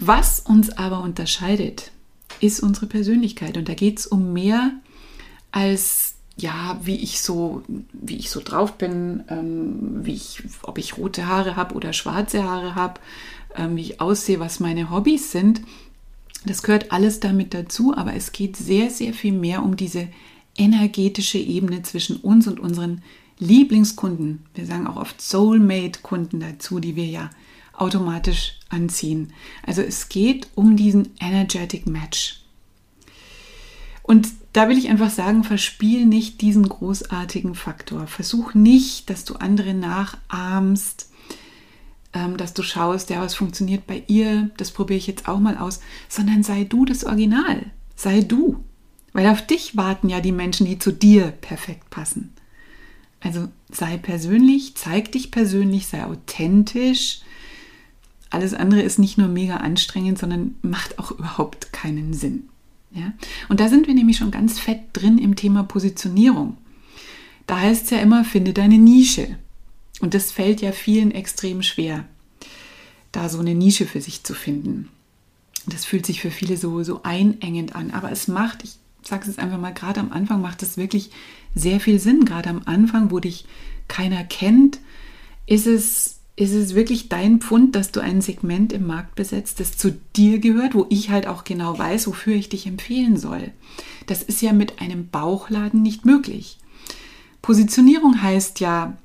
Was 0.00 0.40
uns 0.40 0.70
aber 0.70 1.02
unterscheidet, 1.02 1.92
ist 2.40 2.60
unsere 2.60 2.86
Persönlichkeit. 2.86 3.56
Und 3.56 3.68
da 3.68 3.74
geht 3.74 3.98
es 3.98 4.06
um 4.06 4.32
mehr 4.32 4.72
als 5.52 6.14
ja, 6.36 6.80
wie 6.82 6.96
ich 6.96 7.20
so, 7.20 7.62
wie 7.92 8.16
ich 8.16 8.30
so 8.30 8.40
drauf 8.40 8.78
bin, 8.78 9.24
ähm, 9.28 10.04
wie 10.04 10.14
ich, 10.14 10.42
ob 10.62 10.78
ich 10.78 10.96
rote 10.96 11.26
Haare 11.26 11.54
habe 11.54 11.74
oder 11.74 11.92
schwarze 11.92 12.44
Haare 12.44 12.74
habe, 12.74 13.00
ähm, 13.54 13.76
wie 13.76 13.82
ich 13.82 14.00
aussehe, 14.00 14.40
was 14.40 14.58
meine 14.58 14.90
Hobbys 14.90 15.32
sind. 15.32 15.60
Das 16.46 16.62
gehört 16.62 16.92
alles 16.92 17.20
damit 17.20 17.52
dazu, 17.52 17.94
aber 17.94 18.14
es 18.14 18.32
geht 18.32 18.56
sehr, 18.56 18.88
sehr 18.88 19.12
viel 19.12 19.32
mehr 19.32 19.62
um 19.62 19.76
diese 19.76 20.08
energetische 20.56 21.38
Ebene 21.38 21.82
zwischen 21.82 22.16
uns 22.16 22.46
und 22.46 22.58
unseren 22.58 23.02
Lieblingskunden. 23.38 24.46
Wir 24.54 24.64
sagen 24.64 24.86
auch 24.86 24.96
oft 24.96 25.20
Soulmate-Kunden 25.20 26.40
dazu, 26.40 26.80
die 26.80 26.96
wir 26.96 27.06
ja 27.06 27.30
automatisch 27.80 28.58
anziehen. 28.68 29.32
Also 29.66 29.82
es 29.82 30.08
geht 30.08 30.48
um 30.54 30.76
diesen 30.76 31.10
Energetic 31.20 31.86
Match. 31.86 32.40
Und 34.02 34.28
da 34.52 34.68
will 34.68 34.78
ich 34.78 34.88
einfach 34.88 35.10
sagen, 35.10 35.44
verspiel 35.44 36.04
nicht 36.04 36.40
diesen 36.40 36.68
großartigen 36.68 37.54
Faktor. 37.54 38.06
Versuch 38.06 38.54
nicht, 38.54 39.08
dass 39.08 39.24
du 39.24 39.34
andere 39.34 39.74
nachahmst, 39.74 41.08
ähm, 42.12 42.36
dass 42.36 42.52
du 42.54 42.62
schaust, 42.62 43.10
ja, 43.10 43.20
was 43.20 43.34
funktioniert 43.34 43.86
bei 43.86 44.02
ihr, 44.08 44.50
das 44.56 44.72
probiere 44.72 44.98
ich 44.98 45.06
jetzt 45.06 45.28
auch 45.28 45.38
mal 45.38 45.56
aus, 45.56 45.80
sondern 46.08 46.42
sei 46.42 46.64
du 46.64 46.84
das 46.84 47.04
Original. 47.04 47.66
Sei 47.94 48.20
du. 48.20 48.64
Weil 49.12 49.28
auf 49.28 49.46
dich 49.46 49.76
warten 49.76 50.08
ja 50.08 50.20
die 50.20 50.32
Menschen, 50.32 50.66
die 50.66 50.78
zu 50.78 50.92
dir 50.92 51.30
perfekt 51.30 51.90
passen. 51.90 52.32
Also 53.20 53.48
sei 53.70 53.96
persönlich, 53.98 54.74
zeig 54.76 55.12
dich 55.12 55.30
persönlich, 55.30 55.86
sei 55.86 56.04
authentisch. 56.04 57.20
Alles 58.30 58.54
andere 58.54 58.82
ist 58.82 58.98
nicht 58.98 59.18
nur 59.18 59.28
mega 59.28 59.56
anstrengend, 59.56 60.18
sondern 60.18 60.54
macht 60.62 60.98
auch 60.98 61.10
überhaupt 61.10 61.72
keinen 61.72 62.14
Sinn. 62.14 62.48
Ja? 62.92 63.12
Und 63.48 63.60
da 63.60 63.68
sind 63.68 63.86
wir 63.86 63.94
nämlich 63.94 64.16
schon 64.16 64.30
ganz 64.30 64.58
fett 64.58 64.80
drin 64.92 65.18
im 65.18 65.36
Thema 65.36 65.64
Positionierung. 65.64 66.56
Da 67.46 67.58
heißt 67.58 67.84
es 67.84 67.90
ja 67.90 67.98
immer, 67.98 68.24
finde 68.24 68.52
deine 68.52 68.78
Nische. 68.78 69.36
Und 70.00 70.14
das 70.14 70.32
fällt 70.32 70.62
ja 70.62 70.72
vielen 70.72 71.10
extrem 71.10 71.62
schwer, 71.62 72.04
da 73.12 73.28
so 73.28 73.40
eine 73.40 73.54
Nische 73.54 73.86
für 73.86 74.00
sich 74.00 74.22
zu 74.22 74.34
finden. 74.34 74.88
Das 75.66 75.84
fühlt 75.84 76.06
sich 76.06 76.20
für 76.20 76.30
viele 76.30 76.56
so, 76.56 76.82
so 76.84 77.02
einengend 77.02 77.74
an. 77.74 77.90
Aber 77.90 78.10
es 78.10 78.28
macht, 78.28 78.64
ich 78.64 78.76
sage 79.02 79.28
es 79.28 79.38
einfach 79.38 79.58
mal, 79.58 79.74
gerade 79.74 80.00
am 80.00 80.12
Anfang 80.12 80.40
macht 80.40 80.62
es 80.62 80.76
wirklich 80.76 81.10
sehr 81.54 81.80
viel 81.80 81.98
Sinn. 81.98 82.24
Gerade 82.24 82.48
am 82.48 82.62
Anfang, 82.64 83.10
wo 83.10 83.18
dich 83.18 83.44
keiner 83.88 84.24
kennt, 84.24 84.78
ist 85.46 85.66
es, 85.66 86.19
ist 86.40 86.54
es 86.54 86.74
wirklich 86.74 87.10
dein 87.10 87.40
Pfund, 87.40 87.76
dass 87.76 87.92
du 87.92 88.00
ein 88.00 88.22
Segment 88.22 88.72
im 88.72 88.86
Markt 88.86 89.14
besetzt, 89.14 89.60
das 89.60 89.76
zu 89.76 89.92
dir 90.16 90.38
gehört, 90.38 90.74
wo 90.74 90.86
ich 90.88 91.10
halt 91.10 91.26
auch 91.26 91.44
genau 91.44 91.78
weiß, 91.78 92.06
wofür 92.06 92.34
ich 92.34 92.48
dich 92.48 92.66
empfehlen 92.66 93.18
soll. 93.18 93.52
Das 94.06 94.22
ist 94.22 94.40
ja 94.40 94.54
mit 94.54 94.80
einem 94.80 95.08
Bauchladen 95.08 95.82
nicht 95.82 96.06
möglich. 96.06 96.58
Positionierung 97.42 98.22
heißt 98.22 98.58
ja 98.60 98.96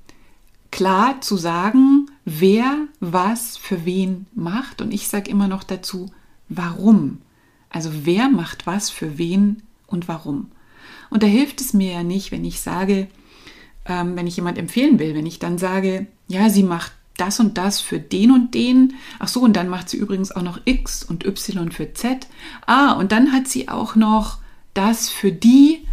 klar 0.72 1.20
zu 1.20 1.36
sagen, 1.36 2.10
wer 2.24 2.88
was 3.02 3.58
für 3.58 3.84
wen 3.84 4.28
macht. 4.34 4.82
Und 4.82 4.94
ich 4.94 5.10
sage 5.10 5.30
immer 5.30 5.50
noch 5.50 5.64
dazu, 5.64 6.12
warum. 6.48 7.18
Also 7.70 7.90
wer 8.04 8.30
macht 8.30 8.66
was 8.66 8.90
für 8.90 9.18
wen 9.18 9.62
und 9.88 10.08
warum. 10.08 10.52
Und 11.10 11.22
da 11.22 11.28
hilft 11.28 11.60
es 11.60 11.74
mir 11.74 11.92
ja 11.92 12.04
nicht, 12.04 12.32
wenn 12.32 12.46
ich 12.46 12.62
sage, 12.62 13.08
ähm, 13.86 14.16
wenn 14.16 14.26
ich 14.26 14.38
jemand 14.38 14.58
empfehlen 14.58 15.00
will, 15.00 15.16
wenn 15.16 15.26
ich 15.26 15.40
dann 15.40 15.58
sage, 15.58 16.08
ja, 16.30 16.50
sie 16.50 16.64
macht 16.64 16.94
das 17.18 17.40
und 17.40 17.58
das 17.58 17.80
für 17.80 18.00
den 18.00 18.32
und 18.32 18.54
den. 18.54 18.94
Ach 19.20 19.28
so, 19.28 19.42
und 19.42 19.56
dann 19.56 19.70
macht 19.70 19.90
sie 19.90 19.98
übrigens 19.98 20.32
auch 20.32 20.42
noch 20.42 20.60
X 20.66 21.04
und 21.04 21.26
Y 21.26 21.72
für 21.72 21.94
Z. 21.94 22.28
Ah, 22.66 22.94
und 22.94 23.12
dann 23.12 23.32
hat 23.32 23.48
sie 23.48 23.70
auch 23.70 23.96
noch 23.96 24.40
das 24.74 25.10
für 25.10 25.32
die. 25.32 25.88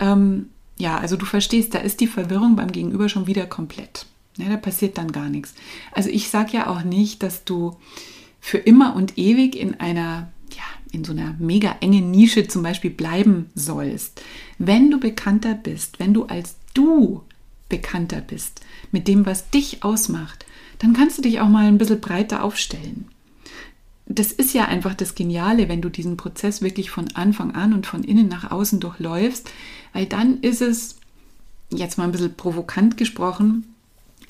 Ähm, 0.00 0.50
ja, 0.78 0.98
also 0.98 1.16
du 1.16 1.26
verstehst, 1.26 1.74
da 1.74 1.78
ist 1.78 2.00
die 2.00 2.06
Verwirrung 2.06 2.56
beim 2.56 2.70
Gegenüber 2.70 3.08
schon 3.08 3.26
wieder 3.26 3.46
komplett. 3.46 4.06
Ja, 4.36 4.48
da 4.48 4.56
passiert 4.56 4.96
dann 4.98 5.10
gar 5.10 5.28
nichts. 5.28 5.54
Also 5.92 6.10
ich 6.10 6.28
sage 6.28 6.56
ja 6.56 6.68
auch 6.68 6.84
nicht, 6.84 7.22
dass 7.24 7.44
du 7.44 7.76
für 8.40 8.58
immer 8.58 8.94
und 8.94 9.18
ewig 9.18 9.56
in 9.56 9.80
einer 9.80 10.28
in 10.92 11.04
so 11.04 11.12
einer 11.12 11.34
mega 11.38 11.76
engen 11.80 12.10
Nische 12.10 12.48
zum 12.48 12.62
Beispiel 12.62 12.90
bleiben 12.90 13.50
sollst, 13.54 14.22
wenn 14.58 14.90
du 14.90 14.98
bekannter 14.98 15.54
bist, 15.54 15.98
wenn 15.98 16.14
du 16.14 16.24
als 16.24 16.56
du 16.74 17.22
bekannter 17.68 18.20
bist 18.20 18.60
mit 18.92 19.08
dem, 19.08 19.26
was 19.26 19.50
dich 19.50 19.82
ausmacht, 19.84 20.46
dann 20.78 20.92
kannst 20.92 21.18
du 21.18 21.22
dich 21.22 21.40
auch 21.40 21.48
mal 21.48 21.66
ein 21.66 21.78
bisschen 21.78 22.00
breiter 22.00 22.42
aufstellen. 22.42 23.08
Das 24.06 24.32
ist 24.32 24.54
ja 24.54 24.64
einfach 24.64 24.94
das 24.94 25.14
Geniale, 25.14 25.68
wenn 25.68 25.82
du 25.82 25.90
diesen 25.90 26.16
Prozess 26.16 26.62
wirklich 26.62 26.90
von 26.90 27.08
Anfang 27.14 27.54
an 27.54 27.74
und 27.74 27.86
von 27.86 28.04
innen 28.04 28.28
nach 28.28 28.50
außen 28.50 28.80
durchläufst, 28.80 29.50
weil 29.92 30.06
dann 30.06 30.40
ist 30.40 30.62
es, 30.62 30.96
jetzt 31.70 31.98
mal 31.98 32.04
ein 32.04 32.12
bisschen 32.12 32.34
provokant 32.34 32.96
gesprochen, 32.96 33.74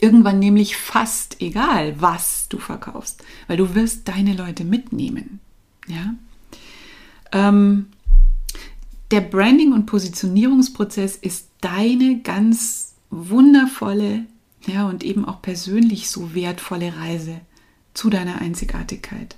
irgendwann 0.00 0.40
nämlich 0.40 0.76
fast 0.76 1.40
egal, 1.40 2.00
was 2.00 2.48
du 2.48 2.58
verkaufst, 2.58 3.22
weil 3.46 3.56
du 3.56 3.74
wirst 3.74 4.08
deine 4.08 4.34
Leute 4.34 4.64
mitnehmen. 4.64 5.38
Ja? 5.86 6.14
Ähm, 7.32 7.86
der 9.10 9.20
Branding- 9.20 9.72
und 9.72 9.86
Positionierungsprozess 9.86 11.16
ist 11.16 11.48
deine 11.60 12.20
ganz 12.22 12.87
wundervolle 13.10 14.24
ja, 14.66 14.88
und 14.88 15.04
eben 15.04 15.24
auch 15.24 15.40
persönlich 15.40 16.10
so 16.10 16.34
wertvolle 16.34 16.96
Reise 16.96 17.40
zu 17.94 18.10
deiner 18.10 18.40
Einzigartigkeit. 18.40 19.36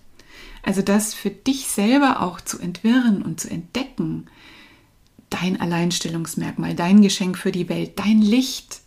Also 0.62 0.82
das 0.82 1.14
für 1.14 1.30
dich 1.30 1.66
selber 1.68 2.22
auch 2.22 2.40
zu 2.40 2.58
entwirren 2.58 3.22
und 3.22 3.40
zu 3.40 3.50
entdecken, 3.50 4.26
dein 5.30 5.60
Alleinstellungsmerkmal, 5.60 6.74
dein 6.74 7.02
Geschenk 7.02 7.38
für 7.38 7.52
die 7.52 7.68
Welt, 7.68 7.98
dein 7.98 8.20
Licht, 8.20 8.80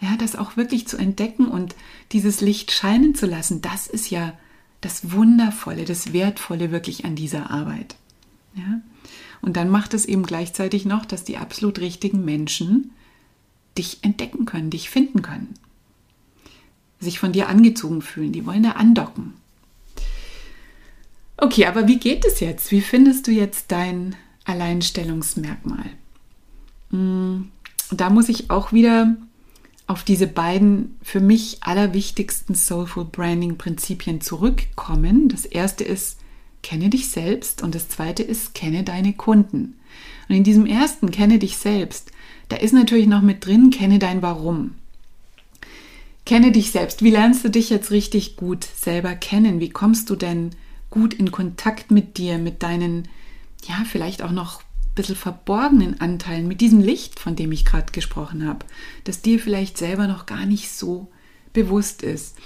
ja, 0.00 0.16
das 0.18 0.36
auch 0.36 0.56
wirklich 0.56 0.86
zu 0.86 0.96
entdecken 0.98 1.46
und 1.48 1.74
dieses 2.12 2.40
Licht 2.40 2.72
scheinen 2.72 3.14
zu 3.14 3.26
lassen, 3.26 3.62
das 3.62 3.86
ist 3.86 4.10
ja 4.10 4.34
das 4.80 5.12
Wundervolle, 5.12 5.84
das 5.84 6.12
Wertvolle 6.12 6.70
wirklich 6.70 7.04
an 7.04 7.16
dieser 7.16 7.50
Arbeit. 7.50 7.96
Ja? 8.54 8.80
Und 9.40 9.56
dann 9.56 9.70
macht 9.70 9.94
es 9.94 10.04
eben 10.04 10.24
gleichzeitig 10.24 10.84
noch, 10.84 11.06
dass 11.06 11.24
die 11.24 11.38
absolut 11.38 11.78
richtigen 11.78 12.24
Menschen 12.24 12.92
dich 13.76 13.98
entdecken 14.02 14.44
können, 14.44 14.70
dich 14.70 14.90
finden 14.90 15.22
können, 15.22 15.54
sich 17.00 17.18
von 17.18 17.32
dir 17.32 17.48
angezogen 17.48 18.02
fühlen, 18.02 18.32
die 18.32 18.46
wollen 18.46 18.62
da 18.62 18.72
andocken. 18.72 19.34
Okay, 21.36 21.66
aber 21.66 21.86
wie 21.86 21.98
geht 21.98 22.24
es 22.24 22.40
jetzt? 22.40 22.70
Wie 22.70 22.80
findest 22.80 23.26
du 23.26 23.30
jetzt 23.30 23.70
dein 23.70 24.16
Alleinstellungsmerkmal? 24.44 25.90
Hm, 26.90 27.50
da 27.90 28.10
muss 28.10 28.28
ich 28.28 28.50
auch 28.50 28.72
wieder 28.72 29.16
auf 29.86 30.02
diese 30.02 30.26
beiden 30.26 30.96
für 31.02 31.20
mich 31.20 31.58
allerwichtigsten 31.60 32.54
Soulful 32.54 33.04
Branding 33.04 33.56
Prinzipien 33.56 34.20
zurückkommen. 34.20 35.28
Das 35.28 35.44
erste 35.44 35.84
ist, 35.84 36.18
kenne 36.62 36.90
dich 36.90 37.08
selbst 37.08 37.62
und 37.62 37.74
das 37.74 37.88
zweite 37.88 38.22
ist, 38.22 38.54
kenne 38.54 38.82
deine 38.82 39.12
Kunden. 39.12 39.76
Und 40.28 40.34
in 40.34 40.42
diesem 40.42 40.66
ersten, 40.66 41.10
kenne 41.12 41.38
dich 41.38 41.58
selbst, 41.58 42.10
da 42.48 42.56
ist 42.56 42.72
natürlich 42.72 43.06
noch 43.06 43.22
mit 43.22 43.44
drin, 43.44 43.70
kenne 43.70 43.98
dein 43.98 44.22
Warum. 44.22 44.74
Kenne 46.24 46.52
dich 46.52 46.72
selbst. 46.72 47.02
Wie 47.02 47.10
lernst 47.10 47.44
du 47.44 47.50
dich 47.50 47.70
jetzt 47.70 47.90
richtig 47.90 48.36
gut 48.36 48.64
selber 48.64 49.14
kennen? 49.14 49.60
Wie 49.60 49.70
kommst 49.70 50.10
du 50.10 50.16
denn 50.16 50.50
gut 50.90 51.14
in 51.14 51.30
Kontakt 51.30 51.90
mit 51.90 52.18
dir, 52.18 52.38
mit 52.38 52.62
deinen, 52.62 53.08
ja, 53.68 53.84
vielleicht 53.84 54.22
auch 54.22 54.32
noch 54.32 54.62
bisschen 54.96 55.14
verborgenen 55.14 56.00
Anteilen, 56.00 56.48
mit 56.48 56.60
diesem 56.60 56.80
Licht, 56.80 57.20
von 57.20 57.36
dem 57.36 57.52
ich 57.52 57.64
gerade 57.64 57.92
gesprochen 57.92 58.48
habe, 58.48 58.66
das 59.04 59.22
dir 59.22 59.38
vielleicht 59.38 59.78
selber 59.78 60.08
noch 60.08 60.26
gar 60.26 60.46
nicht 60.46 60.70
so 60.72 61.08
bewusst 61.56 62.02
ist. 62.02 62.36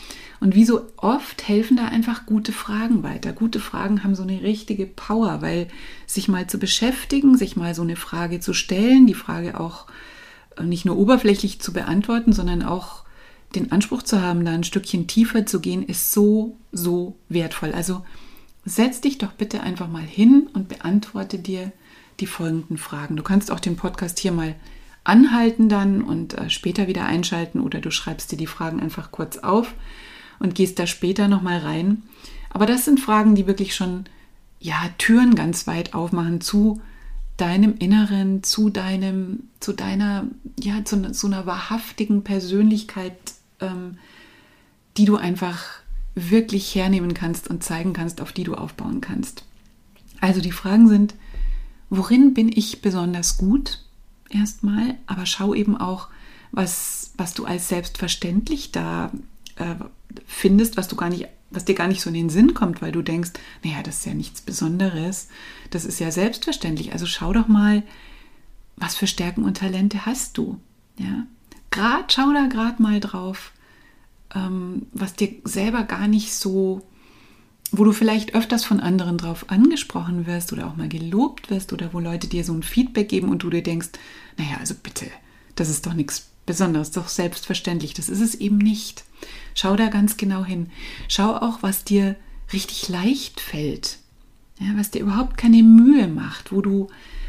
Und 0.40 0.54
wie 0.54 0.64
so 0.64 0.86
oft 0.96 1.46
helfen 1.46 1.76
da 1.76 1.86
einfach 1.86 2.24
gute 2.24 2.52
Fragen 2.52 3.02
weiter. 3.02 3.32
Gute 3.32 3.60
Fragen 3.60 4.02
haben 4.02 4.14
so 4.14 4.22
eine 4.22 4.40
richtige 4.40 4.86
Power, 4.86 5.42
weil 5.42 5.68
sich 6.06 6.28
mal 6.28 6.46
zu 6.46 6.58
beschäftigen, 6.58 7.36
sich 7.36 7.56
mal 7.56 7.74
so 7.74 7.82
eine 7.82 7.96
Frage 7.96 8.40
zu 8.40 8.54
stellen, 8.54 9.06
die 9.06 9.14
Frage 9.14 9.60
auch 9.60 9.86
äh, 10.56 10.62
nicht 10.62 10.86
nur 10.86 10.96
oberflächlich 10.96 11.60
zu 11.60 11.74
beantworten, 11.74 12.32
sondern 12.32 12.62
auch 12.62 13.04
den 13.54 13.72
Anspruch 13.72 14.02
zu 14.02 14.22
haben, 14.22 14.44
da 14.44 14.52
ein 14.52 14.64
Stückchen 14.64 15.08
tiefer 15.08 15.44
zu 15.44 15.60
gehen, 15.60 15.84
ist 15.84 16.12
so, 16.12 16.56
so 16.72 17.16
wertvoll. 17.28 17.72
Also 17.72 18.06
setz 18.64 19.00
dich 19.02 19.18
doch 19.18 19.32
bitte 19.32 19.60
einfach 19.60 19.88
mal 19.88 20.02
hin 20.02 20.48
und 20.54 20.68
beantworte 20.68 21.38
dir 21.38 21.72
die 22.20 22.26
folgenden 22.26 22.78
Fragen. 22.78 23.16
Du 23.16 23.22
kannst 23.22 23.50
auch 23.50 23.60
den 23.60 23.76
Podcast 23.76 24.20
hier 24.20 24.32
mal 24.32 24.54
anhalten 25.04 25.68
dann 25.68 26.02
und 26.02 26.34
äh, 26.34 26.50
später 26.50 26.86
wieder 26.86 27.06
einschalten 27.06 27.60
oder 27.60 27.80
du 27.80 27.90
schreibst 27.90 28.32
dir 28.32 28.36
die 28.36 28.46
Fragen 28.46 28.80
einfach 28.80 29.10
kurz 29.10 29.38
auf 29.38 29.74
und 30.38 30.54
gehst 30.54 30.78
da 30.78 30.86
später 30.86 31.28
nochmal 31.28 31.58
rein. 31.58 32.02
Aber 32.50 32.66
das 32.66 32.84
sind 32.84 33.00
Fragen, 33.00 33.34
die 33.34 33.46
wirklich 33.46 33.74
schon 33.74 34.04
ja, 34.58 34.90
Türen 34.98 35.34
ganz 35.34 35.66
weit 35.66 35.94
aufmachen 35.94 36.40
zu 36.40 36.80
deinem 37.36 37.76
Inneren, 37.78 38.42
zu 38.42 38.68
deinem, 38.68 39.48
zu 39.60 39.72
deiner, 39.72 40.26
ja, 40.58 40.84
zu, 40.84 41.10
zu 41.12 41.26
einer 41.26 41.46
wahrhaftigen 41.46 42.22
Persönlichkeit, 42.22 43.16
ähm, 43.60 43.98
die 44.98 45.06
du 45.06 45.16
einfach 45.16 45.64
wirklich 46.14 46.74
hernehmen 46.74 47.14
kannst 47.14 47.48
und 47.48 47.64
zeigen 47.64 47.94
kannst, 47.94 48.20
auf 48.20 48.32
die 48.32 48.44
du 48.44 48.54
aufbauen 48.54 49.00
kannst. 49.00 49.44
Also 50.20 50.42
die 50.42 50.52
Fragen 50.52 50.88
sind, 50.88 51.14
worin 51.88 52.34
bin 52.34 52.50
ich 52.54 52.82
besonders 52.82 53.38
gut? 53.38 53.78
Erstmal, 54.30 54.96
aber 55.06 55.26
schau 55.26 55.54
eben 55.54 55.76
auch, 55.76 56.08
was, 56.52 57.12
was 57.16 57.34
du 57.34 57.44
als 57.44 57.68
selbstverständlich 57.68 58.72
da 58.72 59.10
äh, 59.56 59.74
findest, 60.26 60.76
was 60.76 60.88
du 60.88 60.96
gar 60.96 61.08
nicht, 61.08 61.28
was 61.50 61.64
dir 61.64 61.74
gar 61.74 61.88
nicht 61.88 62.00
so 62.00 62.10
in 62.10 62.14
den 62.14 62.30
Sinn 62.30 62.54
kommt, 62.54 62.80
weil 62.80 62.92
du 62.92 63.02
denkst, 63.02 63.32
naja, 63.64 63.82
das 63.82 63.98
ist 63.98 64.06
ja 64.06 64.14
nichts 64.14 64.40
Besonderes, 64.40 65.28
das 65.70 65.84
ist 65.84 66.00
ja 66.00 66.10
selbstverständlich. 66.10 66.92
Also 66.92 67.06
schau 67.06 67.32
doch 67.32 67.48
mal, 67.48 67.82
was 68.76 68.96
für 68.96 69.06
Stärken 69.06 69.44
und 69.44 69.58
Talente 69.58 70.06
hast 70.06 70.38
du. 70.38 70.60
Ja, 70.98 71.26
grad 71.70 72.12
schau 72.12 72.32
da 72.32 72.46
gerade 72.46 72.80
mal 72.82 73.00
drauf, 73.00 73.52
ähm, 74.34 74.86
was 74.92 75.14
dir 75.14 75.34
selber 75.44 75.82
gar 75.84 76.08
nicht 76.08 76.34
so, 76.34 76.82
wo 77.72 77.84
du 77.84 77.92
vielleicht 77.92 78.34
öfters 78.34 78.64
von 78.64 78.80
anderen 78.80 79.18
drauf 79.18 79.46
angesprochen 79.48 80.26
wirst 80.26 80.52
oder 80.52 80.66
auch 80.66 80.76
mal 80.76 80.88
gelobt 80.88 81.50
wirst 81.50 81.72
oder 81.72 81.92
wo 81.92 82.00
Leute 82.00 82.26
dir 82.26 82.44
so 82.44 82.52
ein 82.52 82.62
Feedback 82.62 83.08
geben 83.08 83.28
und 83.28 83.42
du 83.42 83.50
dir 83.50 83.62
denkst, 83.62 83.90
naja, 84.36 84.56
also 84.58 84.74
bitte, 84.80 85.06
das 85.54 85.68
ist 85.68 85.86
doch 85.86 85.94
nichts 85.94 86.30
Besonderes, 86.46 86.90
doch 86.90 87.08
selbstverständlich. 87.08 87.94
Das 87.94 88.08
ist 88.08 88.20
es 88.20 88.34
eben 88.34 88.58
nicht. 88.58 89.04
Schau 89.54 89.76
da 89.76 89.88
ganz 89.88 90.16
genau 90.16 90.44
hin. 90.44 90.70
Schau 91.06 91.36
auch, 91.36 91.62
was 91.62 91.84
dir 91.84 92.16
richtig 92.52 92.88
leicht 92.88 93.40
fällt, 93.40 93.98
ja, 94.58 94.68
was 94.74 94.90
dir 94.90 95.02
überhaupt 95.02 95.36
keine 95.36 95.62
Mühe 95.62 96.08
macht, 96.08 96.50
wo 96.50 96.60
du 96.60 96.88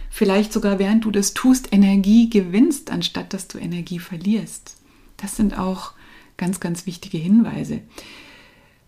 vielleicht 0.10 0.52
sogar 0.52 0.80
während 0.80 1.06
du 1.06 1.12
das 1.12 1.34
tust 1.34 1.72
Energie 1.72 2.30
gewinnst, 2.30 2.90
anstatt 2.90 3.34
dass 3.34 3.48
du 3.48 3.60
Energie 3.60 4.00
verlierst. 4.00 4.78
Das 5.18 5.36
sind 5.36 5.58
auch 5.58 5.94
ganz, 6.38 6.60
ganz 6.60 6.88
wichtige 6.88 7.20
Hinweise. 7.20 7.82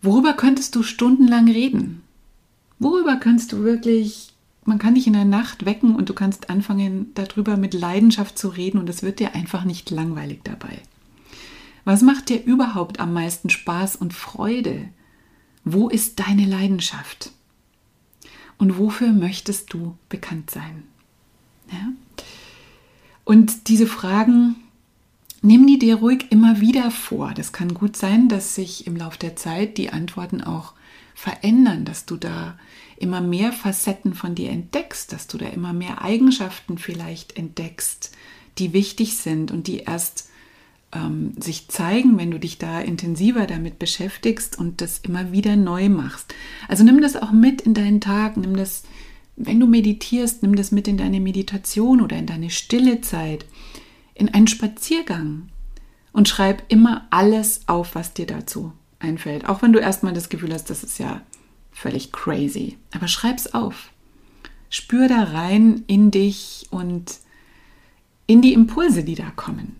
Worüber 0.04 0.34
könntest 0.34 0.76
du 0.76 0.84
stundenlang 0.84 1.48
reden? 1.48 2.04
Worüber 2.78 3.16
kannst 3.16 3.54
du 3.54 3.64
wirklich, 3.64 4.34
man 4.66 4.78
kann 4.78 4.96
dich 4.96 5.08
in 5.08 5.14
der 5.14 5.24
Nacht 5.24 5.66
wecken 5.66 5.96
und 5.96 6.10
du 6.10 6.14
kannst 6.14 6.50
anfangen, 6.50 7.12
darüber 7.14 7.56
mit 7.56 7.74
Leidenschaft 7.74 8.38
zu 8.38 8.50
reden 8.50 8.80
und 8.80 8.90
es 8.90 9.02
wird 9.02 9.20
dir 9.20 9.34
einfach 9.34 9.64
nicht 9.64 9.90
langweilig 9.92 10.42
dabei. 10.44 10.82
Was 11.86 12.02
macht 12.02 12.28
dir 12.28 12.44
überhaupt 12.44 13.00
am 13.00 13.14
meisten 13.14 13.50
Spaß 13.50 13.96
und 13.96 14.14
Freude? 14.14 14.90
Wo 15.64 15.88
ist 15.88 16.20
deine 16.20 16.46
Leidenschaft? 16.46 17.32
Und 18.58 18.78
wofür 18.78 19.14
möchtest 19.14 19.72
du 19.72 19.96
bekannt 20.10 20.52
sein? 20.52 20.84
Ja? 21.72 21.94
Und 23.24 23.70
diese 23.70 23.88
Fragen, 23.88 24.56
nimm 25.44 25.68
die 25.68 25.78
dir 25.78 25.98
ruhig 25.98 26.32
immer 26.32 26.60
wieder 26.62 26.90
vor. 26.90 27.34
Das 27.36 27.52
kann 27.52 27.74
gut 27.76 27.96
sein, 27.96 28.30
dass 28.30 28.56
sich 28.56 28.88
im 28.88 28.96
Laufe 28.96 29.20
der 29.20 29.36
Zeit 29.36 29.78
die 29.78 29.92
Antworten 29.92 30.42
auch 30.42 30.74
verändern, 31.14 31.86
dass 31.86 32.06
du 32.06 32.16
da 32.16 32.58
immer 32.98 33.22
mehr 33.22 33.52
Facetten 33.52 34.16
von 34.16 34.34
dir 34.34 34.50
entdeckst, 34.50 35.12
dass 35.12 35.28
du 35.28 35.38
da 35.38 35.48
immer 35.48 35.74
mehr 35.74 36.02
Eigenschaften 36.02 36.78
vielleicht 36.78 37.38
entdeckst, 37.38 38.16
die 38.58 38.74
wichtig 38.74 39.18
sind 39.18 39.52
und 39.52 39.68
die 39.68 39.80
erst 39.80 40.30
ähm, 40.94 41.34
sich 41.40 41.68
zeigen, 41.68 42.18
wenn 42.18 42.32
du 42.32 42.40
dich 42.40 42.58
da 42.58 42.80
intensiver 42.80 43.46
damit 43.46 43.80
beschäftigst 43.80 44.58
und 44.58 44.80
das 44.80 45.00
immer 45.00 45.34
wieder 45.34 45.58
neu 45.58 45.90
machst. 45.90 46.34
Also 46.70 46.84
nimm 46.84 47.02
das 47.02 47.18
auch 47.18 47.32
mit 47.32 47.62
in 47.62 47.74
deinen 47.74 48.00
Tag, 48.00 48.38
nimm 48.38 48.56
das, 48.56 48.84
wenn 49.36 49.60
du 49.60 49.68
meditierst, 49.68 50.42
nimm 50.42 50.56
das 50.56 50.72
mit 50.72 50.88
in 50.88 50.98
deine 50.98 51.20
Meditation 51.20 52.00
oder 52.00 52.16
in 52.16 52.28
deine 52.28 52.50
stille 52.50 53.02
Zeit, 53.02 53.46
in 54.14 54.30
einen 54.30 54.48
Spaziergang 54.48 55.50
und 56.12 56.30
schreib 56.30 56.64
immer 56.70 57.08
alles 57.10 57.62
auf, 57.68 57.96
was 57.96 58.14
dir 58.14 58.28
dazu 58.28 58.74
einfällt. 59.00 59.48
Auch 59.50 59.62
wenn 59.62 59.74
du 59.74 59.80
erstmal 59.80 60.14
das 60.14 60.30
Gefühl 60.30 60.54
hast, 60.54 60.70
das 60.70 60.84
ist 60.84 61.00
ja 61.00 61.22
völlig 61.72 62.12
crazy. 62.12 62.78
Aber 62.94 63.08
schreib's 63.08 63.54
auf. 63.54 63.92
Spür 64.70 65.08
da 65.08 65.24
rein 65.24 65.84
in 65.88 66.12
dich 66.12 66.68
und 66.72 67.20
in 68.26 68.42
die 68.42 68.54
Impulse, 68.54 69.04
die 69.04 69.16
da 69.16 69.30
kommen. 69.36 69.76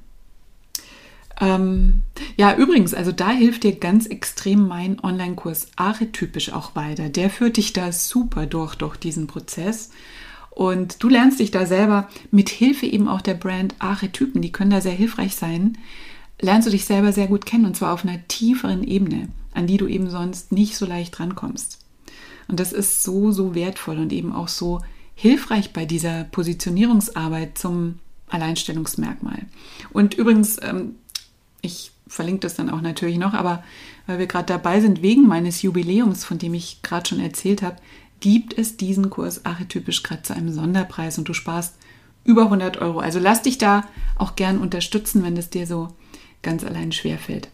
Ähm, 1.40 2.04
ja, 2.38 2.56
übrigens, 2.56 2.94
also 2.94 3.12
da 3.12 3.32
hilft 3.32 3.64
dir 3.64 3.76
ganz 3.76 4.06
extrem 4.06 4.68
mein 4.68 5.00
Online-Kurs 5.00 5.68
Archetypisch 5.76 6.52
auch 6.54 6.76
weiter. 6.76 7.10
Der 7.10 7.30
führt 7.30 7.58
dich 7.58 7.74
da 7.74 7.92
super 7.92 8.46
durch, 8.46 8.76
durch 8.76 8.98
diesen 8.98 9.28
Prozess. 9.28 9.90
Und 10.54 11.02
du 11.02 11.10
lernst 11.10 11.40
dich 11.40 11.50
da 11.50 11.66
selber 11.66 12.08
mit 12.30 12.50
Hilfe 12.50 12.86
eben 12.86 13.08
auch 13.08 13.22
der 13.22 13.34
Brand 13.34 13.74
Archetypen, 13.80 14.42
die 14.42 14.52
können 14.52 14.70
da 14.70 14.82
sehr 14.82 14.92
hilfreich 14.92 15.36
sein, 15.36 15.78
lernst 16.40 16.68
du 16.68 16.72
dich 16.72 16.86
selber 16.86 17.12
sehr 17.12 17.28
gut 17.28 17.46
kennen 17.46 17.66
und 17.66 17.76
zwar 17.76 17.92
auf 17.92 18.06
einer 18.06 18.28
tieferen 18.28 18.84
Ebene, 18.84 19.30
an 19.54 19.66
die 19.66 19.78
du 19.78 19.88
eben 19.88 20.12
sonst 20.12 20.52
nicht 20.52 20.78
so 20.78 20.86
leicht 20.86 21.20
rankommst. 21.20 21.80
Und 22.48 22.60
das 22.60 22.72
ist 22.72 23.02
so, 23.02 23.32
so 23.32 23.56
wertvoll 23.56 23.98
und 23.98 24.14
eben 24.14 24.32
auch 24.32 24.48
so 24.48 24.82
hilfreich 25.16 25.74
bei 25.74 25.86
dieser 25.86 26.26
Positionierungsarbeit 26.26 27.58
zum 27.58 28.00
Alleinstellungsmerkmal. 28.30 29.46
Und 29.92 30.14
übrigens, 30.14 30.60
ähm, 30.62 30.96
ich 31.62 31.92
verlinke 32.08 32.42
das 32.42 32.56
dann 32.56 32.70
auch 32.70 32.82
natürlich 32.82 33.18
noch, 33.18 33.34
aber 33.34 33.64
weil 34.06 34.20
wir 34.20 34.28
gerade 34.28 34.46
dabei 34.46 34.82
sind, 34.82 35.02
wegen 35.02 35.28
meines 35.28 35.62
Jubiläums, 35.62 36.26
von 36.26 36.38
dem 36.38 36.54
ich 36.54 36.82
gerade 36.84 37.08
schon 37.10 37.20
erzählt 37.20 37.62
habe, 37.62 37.78
gibt 38.24 38.58
es 38.58 38.78
diesen 38.78 39.10
Kurs 39.10 39.44
archetypisch 39.46 40.02
gerade 40.02 40.22
zu 40.22 40.34
einem 40.34 40.50
Sonderpreis 40.50 41.18
und 41.18 41.28
du 41.28 41.34
sparst 41.34 41.76
über 42.24 42.44
100 42.44 42.78
Euro. 42.78 43.00
Also 43.00 43.20
lass 43.20 43.42
dich 43.42 43.58
da 43.58 43.84
auch 44.18 44.38
gern 44.38 44.60
unterstützen, 44.60 45.24
wenn 45.24 45.36
es 45.36 45.50
dir 45.50 45.68
so 45.68 45.90
ganz 46.42 46.64
allein 46.64 46.94
schwerfällt. 46.94 47.50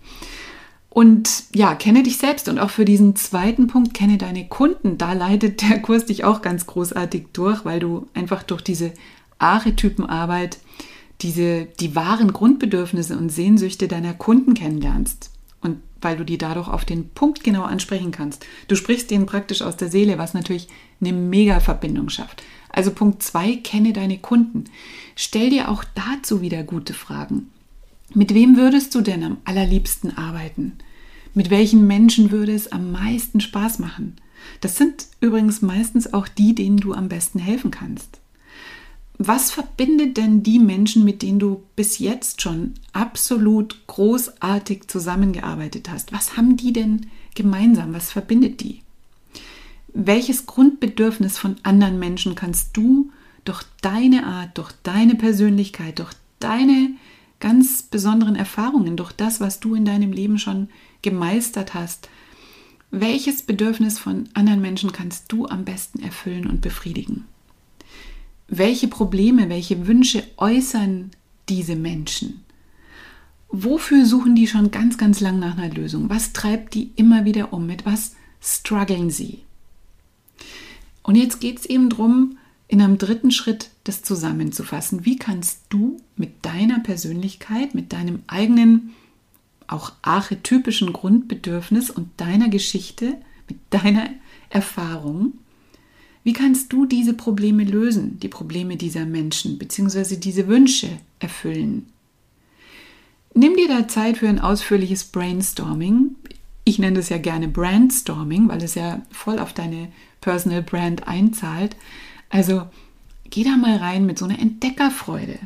Und 0.91 1.45
ja, 1.55 1.73
kenne 1.73 2.03
dich 2.03 2.17
selbst 2.17 2.47
und 2.49 2.59
auch 2.59 2.69
für 2.69 2.85
diesen 2.85 3.15
zweiten 3.15 3.65
Punkt 3.65 3.95
kenne 3.95 4.19
deine 4.19 4.47
Kunden. 4.47 4.99
Da 4.99 5.13
leitet 5.13 5.67
der 5.67 5.81
Kurs 5.81 6.05
dich 6.05 6.23
auch 6.23 6.43
ganz 6.43 6.67
großartig 6.67 7.29
durch, 7.33 7.65
weil 7.65 7.79
du 7.79 8.05
einfach 8.13 8.43
durch 8.43 8.61
diese 8.61 8.91
Archetypenarbeit 9.39 10.59
diese, 11.21 11.65
die 11.79 11.95
wahren 11.95 12.31
Grundbedürfnisse 12.31 13.17
und 13.17 13.29
Sehnsüchte 13.29 13.87
deiner 13.87 14.13
Kunden 14.13 14.53
kennenlernst 14.53 15.31
weil 16.01 16.17
du 16.17 16.25
die 16.25 16.37
dadurch 16.37 16.67
auf 16.67 16.85
den 16.85 17.09
Punkt 17.09 17.43
genau 17.43 17.63
ansprechen 17.63 18.11
kannst. 18.11 18.45
Du 18.67 18.75
sprichst 18.75 19.11
denen 19.11 19.25
praktisch 19.25 19.61
aus 19.61 19.77
der 19.77 19.89
Seele, 19.89 20.17
was 20.17 20.33
natürlich 20.33 20.67
eine 21.01 21.13
mega 21.13 21.59
Verbindung 21.59 22.09
schafft. 22.09 22.43
Also 22.69 22.91
Punkt 22.91 23.23
zwei, 23.23 23.55
kenne 23.55 23.93
deine 23.93 24.19
Kunden. 24.19 24.65
Stell 25.15 25.49
dir 25.49 25.69
auch 25.69 25.83
dazu 25.95 26.41
wieder 26.41 26.63
gute 26.63 26.93
Fragen. 26.93 27.49
Mit 28.13 28.33
wem 28.33 28.57
würdest 28.57 28.95
du 28.95 29.01
denn 29.01 29.23
am 29.23 29.37
allerliebsten 29.45 30.17
arbeiten? 30.17 30.73
Mit 31.33 31.49
welchen 31.49 31.85
Menschen 31.85 32.31
würde 32.31 32.53
es 32.53 32.71
am 32.71 32.91
meisten 32.91 33.39
Spaß 33.39 33.79
machen? 33.79 34.15
Das 34.61 34.77
sind 34.77 35.07
übrigens 35.19 35.61
meistens 35.61 36.13
auch 36.13 36.27
die, 36.27 36.55
denen 36.55 36.77
du 36.77 36.93
am 36.93 37.09
besten 37.09 37.39
helfen 37.39 37.71
kannst. 37.71 38.18
Was 39.21 39.51
verbindet 39.51 40.15
denn 40.15 40.43
die 40.43 40.59
Menschen, 40.59 41.03
mit 41.03 41.21
denen 41.21 41.39
du 41.39 41.61
bis 41.75 41.99
jetzt 41.99 42.41
schon 42.41 42.75
absolut 42.93 43.85
großartig 43.87 44.87
zusammengearbeitet 44.87 45.89
hast? 45.89 46.13
Was 46.13 46.37
haben 46.37 46.55
die 46.55 46.71
denn 46.71 47.07
gemeinsam? 47.35 47.93
Was 47.93 48.13
verbindet 48.13 48.61
die? 48.61 48.81
Welches 49.93 50.45
Grundbedürfnis 50.45 51.37
von 51.37 51.57
anderen 51.63 51.99
Menschen 51.99 52.35
kannst 52.35 52.77
du 52.77 53.11
durch 53.43 53.63
deine 53.81 54.25
Art, 54.25 54.57
durch 54.57 54.71
deine 54.83 55.15
Persönlichkeit, 55.15 55.99
durch 55.99 56.13
deine 56.39 56.91
ganz 57.41 57.83
besonderen 57.83 58.37
Erfahrungen, 58.37 58.95
durch 58.95 59.11
das, 59.11 59.41
was 59.41 59.59
du 59.59 59.75
in 59.75 59.83
deinem 59.83 60.13
Leben 60.13 60.39
schon 60.39 60.69
gemeistert 61.01 61.73
hast, 61.73 62.07
welches 62.89 63.41
Bedürfnis 63.41 63.99
von 63.99 64.29
anderen 64.33 64.61
Menschen 64.61 64.93
kannst 64.93 65.29
du 65.29 65.45
am 65.45 65.65
besten 65.65 66.01
erfüllen 66.01 66.47
und 66.47 66.61
befriedigen? 66.61 67.25
Welche 68.49 68.87
Probleme, 68.87 69.49
welche 69.49 69.87
Wünsche 69.87 70.23
äußern 70.37 71.11
diese 71.47 71.75
Menschen? 71.75 72.43
Wofür 73.49 74.05
suchen 74.05 74.35
die 74.35 74.47
schon 74.47 74.71
ganz, 74.71 74.97
ganz 74.97 75.19
lang 75.19 75.39
nach 75.39 75.57
einer 75.57 75.73
Lösung? 75.73 76.09
Was 76.09 76.33
treibt 76.33 76.75
die 76.75 76.91
immer 76.95 77.25
wieder 77.25 77.51
um? 77.53 77.65
Mit 77.65 77.85
was 77.85 78.15
strugglen 78.41 79.09
sie? 79.09 79.39
Und 81.01 81.15
jetzt 81.15 81.41
geht 81.41 81.59
es 81.59 81.65
eben 81.65 81.89
darum, 81.89 82.37
in 82.67 82.81
einem 82.81 82.99
dritten 82.99 83.31
Schritt 83.31 83.71
das 83.83 84.03
zusammenzufassen. 84.03 85.03
Wie 85.05 85.17
kannst 85.17 85.61
du 85.69 85.97
mit 86.15 86.45
deiner 86.45 86.79
Persönlichkeit, 86.79 87.73
mit 87.73 87.91
deinem 87.93 88.21
eigenen, 88.27 88.91
auch 89.65 89.93
archetypischen 90.03 90.93
Grundbedürfnis 90.93 91.89
und 91.89 92.09
deiner 92.17 92.49
Geschichte, 92.49 93.15
mit 93.47 93.57
deiner 93.71 94.09
Erfahrung, 94.51 95.33
wie 96.23 96.33
kannst 96.33 96.73
du 96.73 96.85
diese 96.85 97.13
Probleme 97.13 97.63
lösen, 97.63 98.19
die 98.19 98.27
Probleme 98.27 98.75
dieser 98.75 99.05
Menschen, 99.05 99.57
beziehungsweise 99.57 100.17
diese 100.17 100.47
Wünsche 100.47 100.89
erfüllen? 101.19 101.87
Nimm 103.33 103.55
dir 103.55 103.67
da 103.67 103.87
Zeit 103.87 104.17
für 104.17 104.27
ein 104.27 104.39
ausführliches 104.39 105.05
Brainstorming. 105.05 106.15
Ich 106.65 106.79
nenne 106.79 106.97
das 106.97 107.09
ja 107.09 107.17
gerne 107.17 107.47
Brandstorming, 107.47 108.49
weil 108.49 108.63
es 108.63 108.75
ja 108.75 109.01
voll 109.11 109.39
auf 109.39 109.53
deine 109.53 109.89
Personal 110.21 110.61
Brand 110.61 111.07
einzahlt. 111.07 111.75
Also 112.29 112.67
geh 113.29 113.43
da 113.43 113.55
mal 113.55 113.77
rein 113.77 114.05
mit 114.05 114.19
so 114.19 114.25
einer 114.25 114.39
Entdeckerfreude. 114.39 115.39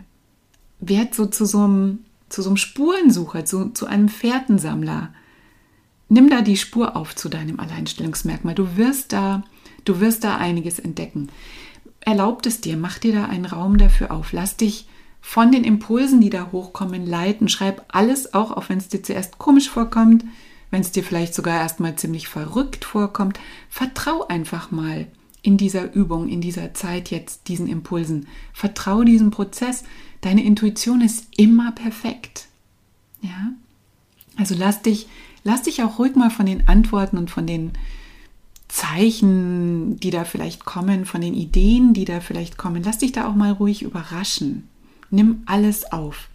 Werd 0.79 1.13
so 1.13 1.25
zu 1.27 1.45
so 1.45 1.59
einem, 1.59 1.99
zu 2.29 2.41
so 2.41 2.49
einem 2.49 2.57
Spurensucher, 2.57 3.45
zu, 3.45 3.69
zu 3.69 3.85
einem 3.85 4.09
Fährtensammler. 4.09 5.13
Nimm 6.09 6.29
da 6.29 6.41
die 6.41 6.57
Spur 6.57 6.95
auf 6.95 7.15
zu 7.15 7.29
deinem 7.29 7.59
Alleinstellungsmerkmal. 7.59 8.55
Du 8.55 8.75
wirst 8.75 9.13
da, 9.13 9.43
du 9.85 9.99
wirst 9.99 10.23
da 10.23 10.37
einiges 10.37 10.79
entdecken. 10.79 11.29
Erlaub 12.01 12.45
es 12.45 12.61
dir, 12.61 12.77
mach 12.77 12.99
dir 12.99 13.13
da 13.13 13.25
einen 13.25 13.45
Raum 13.45 13.77
dafür 13.77 14.11
auf. 14.11 14.33
Lass 14.33 14.57
dich 14.57 14.87
von 15.21 15.51
den 15.51 15.63
Impulsen, 15.63 16.19
die 16.19 16.29
da 16.29 16.51
hochkommen, 16.51 17.05
leiten. 17.05 17.47
Schreib 17.47 17.85
alles 17.87 18.33
auch, 18.33 18.51
auch 18.51 18.69
wenn 18.69 18.77
es 18.77 18.89
dir 18.89 19.01
zuerst 19.01 19.37
komisch 19.37 19.69
vorkommt, 19.69 20.25
wenn 20.69 20.81
es 20.81 20.91
dir 20.91 21.03
vielleicht 21.03 21.33
sogar 21.33 21.59
erstmal 21.59 21.95
ziemlich 21.95 22.27
verrückt 22.27 22.83
vorkommt. 22.83 23.39
Vertrau 23.69 24.27
einfach 24.27 24.69
mal 24.71 25.07
in 25.41 25.57
dieser 25.57 25.93
Übung, 25.93 26.27
in 26.27 26.41
dieser 26.41 26.73
Zeit 26.73 27.09
jetzt 27.09 27.47
diesen 27.47 27.67
Impulsen. 27.67 28.27
Vertrau 28.53 29.03
diesem 29.03 29.31
Prozess. 29.31 29.83
Deine 30.21 30.43
Intuition 30.43 31.01
ist 31.01 31.27
immer 31.37 31.71
perfekt. 31.71 32.47
Ja? 33.21 33.53
Also 34.37 34.55
lass 34.57 34.81
dich, 34.81 35.07
lass 35.43 35.63
dich 35.63 35.83
auch 35.83 35.99
ruhig 35.99 36.15
mal 36.15 36.31
von 36.31 36.45
den 36.45 36.67
Antworten 36.67 37.17
und 37.17 37.29
von 37.29 37.47
den 37.47 37.73
Zeichen, 38.73 39.99
die 39.99 40.09
da 40.09 40.25
vielleicht 40.25 40.65
kommen, 40.65 41.05
von 41.05 41.21
den 41.21 41.35
Ideen, 41.35 41.93
die 41.93 42.05
da 42.05 42.21
vielleicht 42.21 42.57
kommen, 42.57 42.81
lass 42.83 42.97
dich 42.97 43.11
da 43.11 43.27
auch 43.27 43.35
mal 43.35 43.51
ruhig 43.51 43.83
überraschen. 43.83 44.67
Nimm 45.11 45.43
alles 45.45 45.91
auf. 45.91 46.27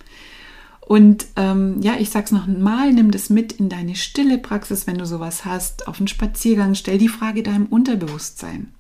Und 0.81 1.27
ähm, 1.35 1.83
ja, 1.83 1.97
ich 1.99 2.11
sag's 2.11 2.31
noch 2.31 2.47
einmal, 2.47 2.93
nimm 2.93 3.11
das 3.11 3.29
mit 3.29 3.55
in 3.55 3.69
deine 3.69 3.97
stille 3.97 4.39
Praxis, 4.39 4.87
wenn 4.87 4.99
du 4.99 5.05
sowas 5.05 5.45
hast, 5.45 5.89
auf 5.89 5.99
einen 5.99 6.07
Spaziergang, 6.07 6.77
stell 6.77 6.97
die 6.97 7.09
Frage 7.09 7.43
deinem 7.43 7.67
Unterbewusstsein. 7.67 8.73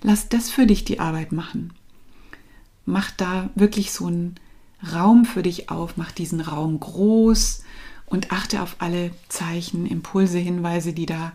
Lass 0.00 0.30
das 0.30 0.48
für 0.48 0.66
dich 0.66 0.82
die 0.82 0.98
Arbeit 0.98 1.30
machen. 1.30 1.74
Mach 2.86 3.10
da 3.10 3.50
wirklich 3.54 3.92
so 3.92 4.06
einen 4.06 4.36
Raum 4.94 5.26
für 5.26 5.42
dich 5.42 5.68
auf, 5.68 5.98
mach 5.98 6.10
diesen 6.10 6.40
Raum 6.40 6.80
groß 6.80 7.64
und 8.06 8.32
achte 8.32 8.62
auf 8.62 8.76
alle 8.78 9.10
Zeichen, 9.28 9.84
Impulse, 9.84 10.38
Hinweise, 10.38 10.94
die 10.94 11.06
da 11.06 11.34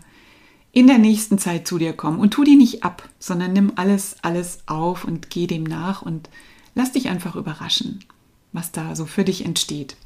in 0.72 0.86
der 0.86 0.98
nächsten 0.98 1.38
Zeit 1.38 1.66
zu 1.66 1.78
dir 1.78 1.92
kommen. 1.92 2.20
Und 2.20 2.32
tu 2.32 2.44
die 2.44 2.56
nicht 2.56 2.84
ab, 2.84 3.08
sondern 3.18 3.52
nimm 3.52 3.72
alles, 3.76 4.16
alles 4.22 4.60
auf 4.66 5.04
und 5.04 5.30
geh 5.30 5.46
dem 5.46 5.64
nach 5.64 6.02
und 6.02 6.28
lass 6.74 6.92
dich 6.92 7.08
einfach 7.08 7.36
überraschen, 7.36 8.04
was 8.52 8.72
da 8.72 8.94
so 8.94 9.06
für 9.06 9.24
dich 9.24 9.44
entsteht. 9.44 9.96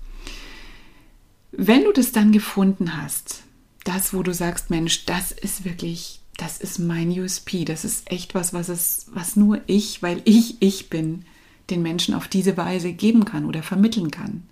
Wenn 1.51 1.85
du 1.85 1.92
das 1.92 2.12
dann 2.12 2.33
gefunden 2.33 2.96
hast, 2.96 3.42
das, 3.85 4.14
wo 4.14 4.22
du 4.22 4.33
sagst, 4.33 4.70
Mensch, 4.70 5.05
das 5.05 5.33
ist 5.33 5.64
wirklich 5.64 6.22
das 6.37 6.59
ist 6.59 6.79
mein 6.79 7.11
USP. 7.11 7.64
Das 7.64 7.85
ist 7.85 8.11
echt 8.11 8.35
was, 8.35 8.53
was 8.53 8.68
es, 8.68 9.07
was 9.12 9.37
nur 9.37 9.61
ich, 9.66 10.03
weil 10.03 10.22
ich 10.25 10.57
ich 10.61 10.90
bin, 10.90 11.25
den 11.70 11.83
Menschen 11.83 12.14
auf 12.14 12.29
diese 12.29 12.57
Weise 12.57 12.92
geben 12.92 13.25
kann 13.25 13.44
oder 13.44 13.62
vermitteln 13.62 14.11
kann. 14.11 14.44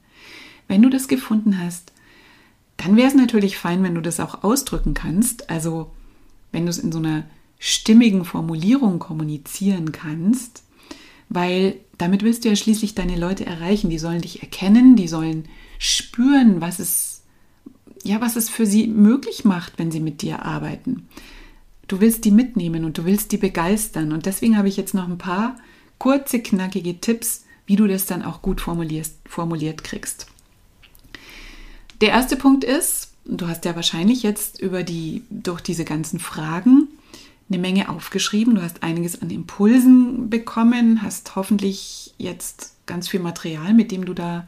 Wenn 0.68 0.82
du 0.82 0.90
das 0.90 1.08
gefunden 1.08 1.58
hast, 1.58 1.92
dann 2.76 2.96
wäre 2.96 3.08
es 3.08 3.14
natürlich 3.14 3.58
fein, 3.58 3.82
wenn 3.82 3.94
du 3.94 4.00
das 4.00 4.20
auch 4.20 4.44
ausdrücken 4.44 4.94
kannst. 4.94 5.50
Also 5.50 5.90
wenn 6.52 6.64
du 6.64 6.70
es 6.70 6.78
in 6.78 6.92
so 6.92 6.98
einer 6.98 7.24
stimmigen 7.58 8.24
Formulierung 8.24 8.98
kommunizieren 8.98 9.92
kannst, 9.92 10.62
weil 11.28 11.76
damit 11.98 12.22
willst 12.22 12.44
du 12.44 12.48
ja 12.48 12.56
schließlich 12.56 12.94
deine 12.94 13.16
Leute 13.16 13.46
erreichen. 13.46 13.90
Die 13.90 13.98
sollen 13.98 14.22
dich 14.22 14.42
erkennen, 14.42 14.96
die 14.96 15.08
sollen 15.08 15.44
spüren, 15.78 16.60
was 16.60 16.78
es, 16.78 17.22
ja, 18.02 18.20
was 18.20 18.36
es 18.36 18.48
für 18.48 18.66
sie 18.66 18.86
möglich 18.86 19.44
macht, 19.44 19.78
wenn 19.78 19.90
sie 19.90 20.00
mit 20.00 20.22
dir 20.22 20.44
arbeiten. 20.44 21.08
Du 21.88 22.00
willst 22.00 22.24
die 22.24 22.30
mitnehmen 22.30 22.84
und 22.84 22.96
du 22.98 23.04
willst 23.04 23.32
die 23.32 23.36
begeistern. 23.36 24.12
Und 24.12 24.26
deswegen 24.26 24.56
habe 24.56 24.68
ich 24.68 24.76
jetzt 24.76 24.94
noch 24.94 25.08
ein 25.08 25.18
paar 25.18 25.56
kurze, 25.98 26.40
knackige 26.40 27.00
Tipps, 27.00 27.44
wie 27.66 27.76
du 27.76 27.86
das 27.86 28.06
dann 28.06 28.22
auch 28.22 28.42
gut 28.42 28.60
formuliert 28.60 29.84
kriegst. 29.84 30.26
Der 32.00 32.08
erste 32.08 32.36
Punkt 32.36 32.64
ist, 32.64 33.09
du 33.30 33.48
hast 33.48 33.64
ja 33.64 33.76
wahrscheinlich 33.76 34.22
jetzt 34.22 34.60
über 34.60 34.82
die, 34.82 35.24
durch 35.30 35.60
diese 35.60 35.84
ganzen 35.84 36.18
Fragen 36.18 36.88
eine 37.48 37.58
Menge 37.58 37.88
aufgeschrieben. 37.88 38.54
Du 38.54 38.62
hast 38.62 38.82
einiges 38.82 39.20
an 39.20 39.30
Impulsen 39.30 40.30
bekommen, 40.30 41.02
hast 41.02 41.36
hoffentlich 41.36 42.14
jetzt 42.18 42.74
ganz 42.86 43.08
viel 43.08 43.20
Material, 43.20 43.74
mit 43.74 43.90
dem 43.90 44.04
du 44.04 44.14
da 44.14 44.46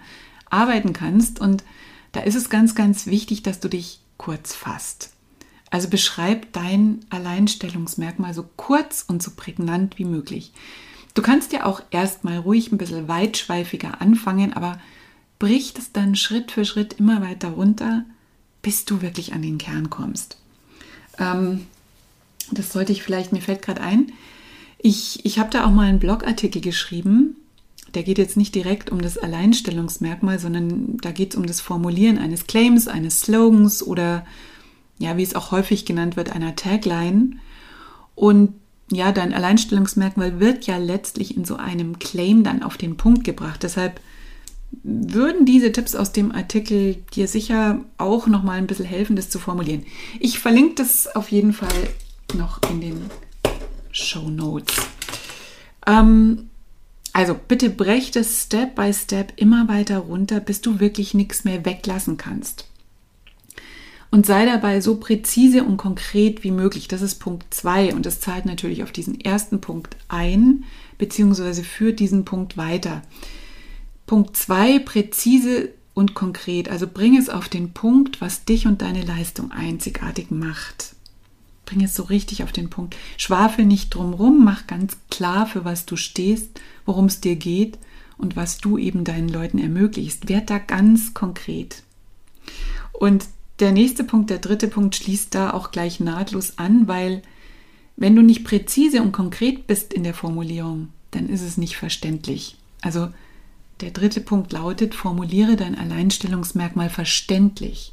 arbeiten 0.50 0.92
kannst. 0.92 1.40
Und 1.40 1.64
da 2.12 2.20
ist 2.20 2.34
es 2.34 2.50
ganz, 2.50 2.74
ganz 2.74 3.06
wichtig, 3.06 3.42
dass 3.42 3.60
du 3.60 3.68
dich 3.68 4.00
kurz 4.18 4.54
fasst. 4.54 5.10
Also 5.70 5.88
beschreib 5.88 6.52
dein 6.52 7.00
Alleinstellungsmerkmal 7.08 8.34
so 8.34 8.44
kurz 8.56 9.04
und 9.08 9.22
so 9.22 9.30
prägnant 9.34 9.98
wie 9.98 10.04
möglich. 10.04 10.52
Du 11.14 11.22
kannst 11.22 11.52
ja 11.52 11.64
auch 11.64 11.82
erstmal 11.90 12.38
ruhig 12.38 12.72
ein 12.72 12.78
bisschen 12.78 13.08
weitschweifiger 13.08 14.00
anfangen, 14.00 14.52
aber 14.52 14.78
brich 15.38 15.74
das 15.74 15.92
dann 15.92 16.14
Schritt 16.14 16.52
für 16.52 16.64
Schritt 16.64 16.94
immer 16.94 17.20
weiter 17.22 17.48
runter, 17.48 18.04
bis 18.62 18.84
du 18.84 19.02
wirklich 19.02 19.32
an 19.32 19.42
den 19.42 19.58
Kern 19.58 19.90
kommst. 19.90 20.38
Ähm, 21.18 21.66
das 22.50 22.72
sollte 22.72 22.92
ich 22.92 23.02
vielleicht, 23.02 23.32
mir 23.32 23.42
fällt 23.42 23.62
gerade 23.62 23.80
ein, 23.80 24.12
ich, 24.78 25.24
ich 25.24 25.38
habe 25.38 25.50
da 25.50 25.64
auch 25.64 25.70
mal 25.70 25.88
einen 25.88 26.00
Blogartikel 26.00 26.60
geschrieben, 26.60 27.36
der 27.94 28.02
geht 28.02 28.18
jetzt 28.18 28.36
nicht 28.36 28.54
direkt 28.54 28.90
um 28.90 29.02
das 29.02 29.18
Alleinstellungsmerkmal, 29.18 30.38
sondern 30.38 30.96
da 30.98 31.12
geht 31.12 31.32
es 31.32 31.36
um 31.36 31.46
das 31.46 31.60
Formulieren 31.60 32.18
eines 32.18 32.46
Claims, 32.46 32.88
eines 32.88 33.20
Slogans 33.20 33.82
oder 33.82 34.26
ja, 34.98 35.16
wie 35.16 35.22
es 35.22 35.34
auch 35.34 35.50
häufig 35.50 35.84
genannt 35.84 36.16
wird, 36.16 36.30
einer 36.30 36.56
Tagline. 36.56 37.36
Und 38.14 38.54
ja, 38.90 39.12
dein 39.12 39.34
Alleinstellungsmerkmal 39.34 40.40
wird 40.40 40.66
ja 40.66 40.78
letztlich 40.78 41.36
in 41.36 41.44
so 41.44 41.56
einem 41.56 41.98
Claim 41.98 42.44
dann 42.44 42.62
auf 42.62 42.76
den 42.76 42.96
Punkt 42.96 43.24
gebracht. 43.24 43.62
Deshalb 43.62 44.00
würden 44.82 45.46
diese 45.46 45.72
Tipps 45.72 45.94
aus 45.94 46.12
dem 46.12 46.32
Artikel 46.32 46.96
dir 47.14 47.28
sicher 47.28 47.84
auch 47.98 48.26
noch 48.26 48.42
mal 48.42 48.58
ein 48.58 48.66
bisschen 48.66 48.86
helfen, 48.86 49.16
das 49.16 49.30
zu 49.30 49.38
formulieren. 49.38 49.84
Ich 50.20 50.38
verlinke 50.38 50.76
das 50.76 51.14
auf 51.14 51.30
jeden 51.30 51.52
Fall 51.52 51.68
noch 52.34 52.60
in 52.70 52.80
den 52.80 53.10
Show 53.90 54.28
Notes. 54.30 54.74
Ähm, 55.86 56.48
also 57.12 57.38
bitte 57.46 57.70
brech 57.70 58.10
das 58.10 58.44
Step 58.44 58.74
by 58.74 58.92
Step 58.92 59.34
immer 59.36 59.68
weiter 59.68 59.98
runter, 59.98 60.40
bis 60.40 60.60
du 60.62 60.80
wirklich 60.80 61.14
nichts 61.14 61.44
mehr 61.44 61.64
weglassen 61.64 62.16
kannst 62.16 62.66
und 64.12 64.26
sei 64.26 64.44
dabei 64.44 64.80
so 64.82 64.96
präzise 64.96 65.64
und 65.64 65.78
konkret 65.78 66.44
wie 66.44 66.50
möglich. 66.50 66.86
Das 66.86 67.00
ist 67.00 67.14
Punkt 67.14 67.52
2 67.52 67.94
und 67.94 68.04
das 68.04 68.20
zahlt 68.20 68.44
natürlich 68.44 68.82
auf 68.82 68.92
diesen 68.92 69.18
ersten 69.18 69.60
Punkt 69.62 69.96
ein, 70.08 70.64
beziehungsweise 70.98 71.64
führt 71.64 71.98
diesen 71.98 72.26
Punkt 72.26 72.58
weiter. 72.58 73.00
Punkt 74.12 74.36
2, 74.36 74.80
präzise 74.80 75.70
und 75.94 76.12
konkret. 76.12 76.68
Also 76.68 76.86
bring 76.86 77.16
es 77.16 77.30
auf 77.30 77.48
den 77.48 77.72
Punkt, 77.72 78.20
was 78.20 78.44
dich 78.44 78.66
und 78.66 78.82
deine 78.82 79.00
Leistung 79.00 79.52
einzigartig 79.52 80.30
macht. 80.30 80.94
Bring 81.64 81.82
es 81.82 81.94
so 81.94 82.02
richtig 82.02 82.42
auf 82.42 82.52
den 82.52 82.68
Punkt. 82.68 82.94
Schwafel 83.16 83.64
nicht 83.64 83.94
drumrum, 83.94 84.44
mach 84.44 84.66
ganz 84.66 84.98
klar, 85.10 85.46
für 85.46 85.64
was 85.64 85.86
du 85.86 85.96
stehst, 85.96 86.60
worum 86.84 87.06
es 87.06 87.22
dir 87.22 87.36
geht 87.36 87.78
und 88.18 88.36
was 88.36 88.58
du 88.58 88.76
eben 88.76 89.04
deinen 89.04 89.30
Leuten 89.30 89.56
ermöglicht. 89.56 90.28
Werd 90.28 90.50
da 90.50 90.58
ganz 90.58 91.14
konkret. 91.14 91.82
Und 92.92 93.24
der 93.60 93.72
nächste 93.72 94.04
Punkt, 94.04 94.28
der 94.28 94.40
dritte 94.40 94.68
Punkt, 94.68 94.94
schließt 94.94 95.34
da 95.34 95.54
auch 95.54 95.70
gleich 95.70 96.00
nahtlos 96.00 96.58
an, 96.58 96.86
weil 96.86 97.22
wenn 97.96 98.14
du 98.14 98.20
nicht 98.20 98.44
präzise 98.44 99.00
und 99.00 99.12
konkret 99.12 99.66
bist 99.66 99.94
in 99.94 100.04
der 100.04 100.12
Formulierung, 100.12 100.90
dann 101.12 101.30
ist 101.30 101.40
es 101.40 101.56
nicht 101.56 101.78
verständlich. 101.78 102.58
Also 102.82 103.08
der 103.82 103.90
dritte 103.90 104.20
Punkt 104.20 104.52
lautet, 104.52 104.94
formuliere 104.94 105.56
dein 105.56 105.76
Alleinstellungsmerkmal 105.76 106.88
verständlich. 106.88 107.92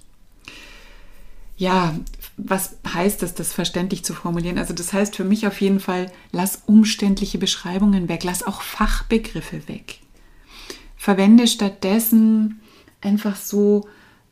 Ja, 1.58 1.94
was 2.38 2.78
heißt 2.88 3.22
das, 3.22 3.36
das 3.36 3.52
verständlich 3.52 4.06
zu 4.06 4.14
formulieren? 4.14 4.58
Also 4.58 4.74
das 4.74 4.94
heißt 4.94 5.16
für 5.16 5.26
mich 5.26 5.46
auf 5.46 5.60
jeden 5.60 5.82
Fall, 5.82 6.10
lass 6.32 6.64
umständliche 6.68 7.38
Beschreibungen 7.38 8.08
weg, 8.08 8.24
lass 8.24 8.44
auch 8.44 8.62
Fachbegriffe 8.62 9.68
weg. 9.68 10.00
Verwende 10.96 11.48
stattdessen 11.48 12.62
einfach 13.02 13.36
so 13.36 13.88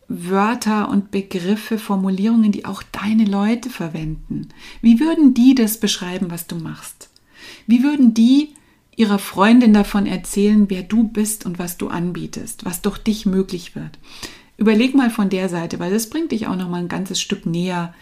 Wörter 0.08 0.90
und 0.90 1.12
Begriffe, 1.12 1.78
Formulierungen, 1.78 2.54
die 2.54 2.66
auch 2.66 2.82
deine 2.82 3.26
Leute 3.26 3.70
verwenden. 3.70 4.50
Wie 4.82 5.02
würden 5.02 5.34
die 5.34 5.54
das 5.54 5.80
beschreiben, 5.80 6.32
was 6.32 6.48
du 6.48 6.56
machst? 6.56 7.10
Wie 7.66 7.84
würden 7.84 8.14
die 8.14 8.54
ihrer 8.98 9.20
Freundin 9.20 9.74
davon 9.74 10.08
erzählen, 10.08 10.70
wer 10.70 10.84
du 10.84 11.04
bist 11.04 11.46
und 11.46 11.60
was 11.60 11.78
du 11.78 11.88
anbietest, 11.88 12.66
was 12.66 12.82
durch 12.82 12.98
dich 12.98 13.26
möglich 13.26 13.76
wird? 13.76 13.98
Überleg 14.58 14.96
mal 14.96 15.12
von 15.12 15.30
der 15.30 15.48
Seite, 15.50 15.80
weil 15.80 15.94
das 15.94 16.10
bringt 16.10 16.32
dich 16.32 16.48
auch 16.48 16.56
noch 16.56 16.68
mal 16.68 16.82
ein 16.82 16.88
ganzes 16.90 17.22
Stück 17.22 17.46
näher 17.46 17.94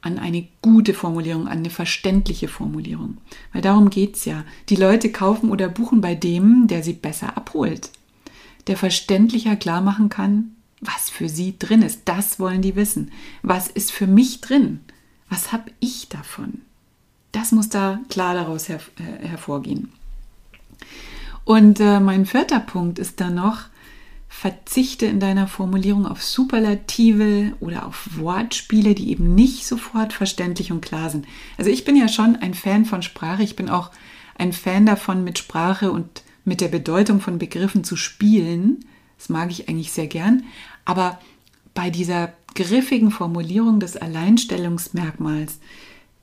an 0.00 0.18
eine 0.18 0.46
gute 0.62 0.94
Formulierung, 0.94 1.48
an 1.48 1.58
eine 1.58 1.70
verständliche 1.70 2.46
Formulierung. 2.46 3.18
Weil 3.52 3.62
darum 3.62 3.90
geht 3.90 4.16
es 4.16 4.26
ja. 4.26 4.44
Die 4.68 4.76
Leute 4.76 5.10
kaufen 5.10 5.50
oder 5.50 5.68
buchen 5.68 6.00
bei 6.00 6.14
dem, 6.14 6.68
der 6.68 6.84
sie 6.84 6.92
besser 6.92 7.36
abholt. 7.36 7.90
Der 8.68 8.76
verständlicher 8.76 9.56
klar 9.56 9.80
machen 9.80 10.08
kann, 10.08 10.52
was 10.80 11.10
für 11.10 11.28
sie 11.28 11.58
drin 11.58 11.82
ist. 11.82 12.02
Das 12.04 12.38
wollen 12.38 12.62
die 12.62 12.76
wissen. 12.76 13.10
Was 13.42 13.66
ist 13.66 13.90
für 13.90 14.06
mich 14.06 14.40
drin? 14.40 14.80
Was 15.30 15.52
habe 15.52 15.72
ich 15.80 16.08
davon? 16.10 16.60
Das 17.32 17.50
muss 17.50 17.70
da 17.70 17.98
klar 18.08 18.34
daraus 18.34 18.68
her 18.68 18.78
äh, 18.98 19.26
hervorgehen. 19.26 19.90
Und 21.44 21.80
äh, 21.80 22.00
mein 22.00 22.26
vierter 22.26 22.60
Punkt 22.60 22.98
ist 22.98 23.20
dann 23.20 23.34
noch, 23.34 23.64
verzichte 24.28 25.06
in 25.06 25.20
deiner 25.20 25.46
Formulierung 25.46 26.06
auf 26.06 26.22
Superlative 26.22 27.52
oder 27.60 27.86
auf 27.86 28.08
Wortspiele, 28.16 28.94
die 28.94 29.10
eben 29.10 29.34
nicht 29.34 29.64
sofort 29.64 30.12
verständlich 30.12 30.72
und 30.72 30.80
klar 30.80 31.08
sind. 31.08 31.26
Also 31.56 31.70
ich 31.70 31.84
bin 31.84 31.96
ja 31.96 32.08
schon 32.08 32.36
ein 32.36 32.54
Fan 32.54 32.84
von 32.84 33.02
Sprache. 33.02 33.42
Ich 33.42 33.56
bin 33.56 33.70
auch 33.70 33.90
ein 34.36 34.52
Fan 34.52 34.86
davon, 34.86 35.22
mit 35.22 35.38
Sprache 35.38 35.92
und 35.92 36.22
mit 36.44 36.60
der 36.60 36.68
Bedeutung 36.68 37.20
von 37.20 37.38
Begriffen 37.38 37.84
zu 37.84 37.96
spielen. 37.96 38.84
Das 39.18 39.28
mag 39.28 39.50
ich 39.50 39.68
eigentlich 39.68 39.92
sehr 39.92 40.08
gern. 40.08 40.44
Aber 40.84 41.20
bei 41.72 41.90
dieser 41.90 42.32
griffigen 42.54 43.10
Formulierung 43.10 43.80
des 43.80 43.96
Alleinstellungsmerkmals, 43.96 45.58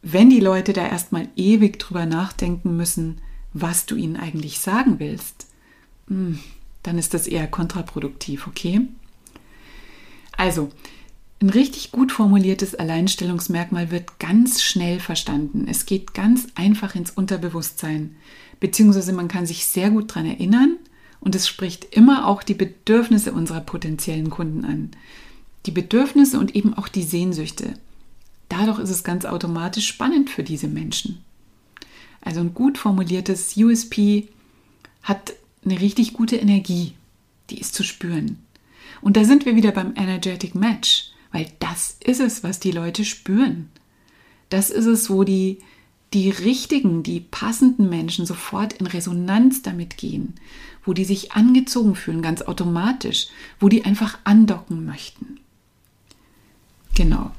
wenn 0.02 0.30
die 0.30 0.40
Leute 0.40 0.74
da 0.74 0.86
erstmal 0.88 1.28
ewig 1.36 1.80
drüber 1.80 2.06
nachdenken 2.06 2.76
müssen, 2.76 3.22
was 3.54 3.86
du 3.86 3.96
ihnen 3.96 4.18
eigentlich 4.18 4.60
sagen 4.60 5.00
willst, 5.00 5.48
hm, 6.08 6.40
dann 6.84 6.98
ist 6.98 7.14
das 7.14 7.28
eher 7.28 7.48
kontraproduktiv, 7.48 8.48
okay? 8.48 8.82
Also, 10.38 10.72
ein 11.42 11.50
richtig 11.50 11.92
gut 11.92 12.12
formuliertes 12.12 12.76
Alleinstellungsmerkmal 12.76 13.90
wird 13.90 14.20
ganz 14.20 14.62
schnell 14.62 15.00
verstanden. 15.00 15.66
Es 15.68 15.86
geht 15.86 16.14
ganz 16.14 16.48
einfach 16.56 16.96
ins 16.96 17.12
Unterbewusstsein, 17.12 18.16
beziehungsweise 18.60 19.12
man 19.12 19.28
kann 19.28 19.48
sich 19.48 19.66
sehr 19.66 19.90
gut 19.90 20.12
daran 20.12 20.28
erinnern 20.28 20.78
und 21.20 21.36
es 21.36 21.48
spricht 21.48 21.96
immer 21.96 22.28
auch 22.28 22.44
die 22.44 22.54
Bedürfnisse 22.54 23.32
unserer 23.32 23.62
potenziellen 23.62 24.30
Kunden 24.30 24.66
an. 24.66 24.92
Die 25.66 25.72
Bedürfnisse 25.72 26.40
und 26.40 26.56
eben 26.56 26.74
auch 26.74 26.88
die 26.88 27.04
Sehnsüchte. 27.04 27.74
Dadurch 28.50 28.80
ist 28.80 28.90
es 28.90 29.04
ganz 29.04 29.26
automatisch 29.26 29.88
spannend 29.88 30.30
für 30.30 30.44
diese 30.44 30.68
Menschen. 30.68 31.24
Also 32.22 32.40
ein 32.40 32.54
gut 32.54 32.78
formuliertes 32.78 33.58
USP 33.58 34.30
hat 35.04 35.34
eine 35.66 35.80
richtig 35.80 36.14
gute 36.14 36.38
Energie. 36.38 36.94
Die 37.50 37.60
ist 37.60 37.76
zu 37.76 37.84
spüren. 37.84 38.38
Und 39.02 39.18
da 39.18 39.24
sind 39.24 39.46
wir 39.46 39.56
wieder 39.56 39.72
beim 39.72 39.94
Energetic 39.96 40.56
Match, 40.56 41.12
weil 41.32 41.48
das 41.60 41.98
ist 42.04 42.20
es, 42.20 42.44
was 42.44 42.60
die 42.60 42.72
Leute 42.72 43.04
spüren. 43.04 43.70
Das 44.50 44.70
ist 44.70 44.86
es, 44.86 45.10
wo 45.10 45.24
die, 45.24 45.60
die 46.14 46.30
richtigen, 46.30 47.04
die 47.04 47.20
passenden 47.20 47.90
Menschen 47.90 48.26
sofort 48.26 48.74
in 48.74 48.86
Resonanz 48.86 49.62
damit 49.62 49.98
gehen, 49.98 50.36
wo 50.86 50.94
die 50.94 51.06
sich 51.06 51.32
angezogen 51.32 51.96
fühlen, 51.96 52.22
ganz 52.22 52.42
automatisch, 52.42 53.28
wo 53.60 53.70
die 53.70 53.86
einfach 53.86 54.20
andocken 54.24 54.86
möchten. 54.86 55.40
Genau. 56.96 57.32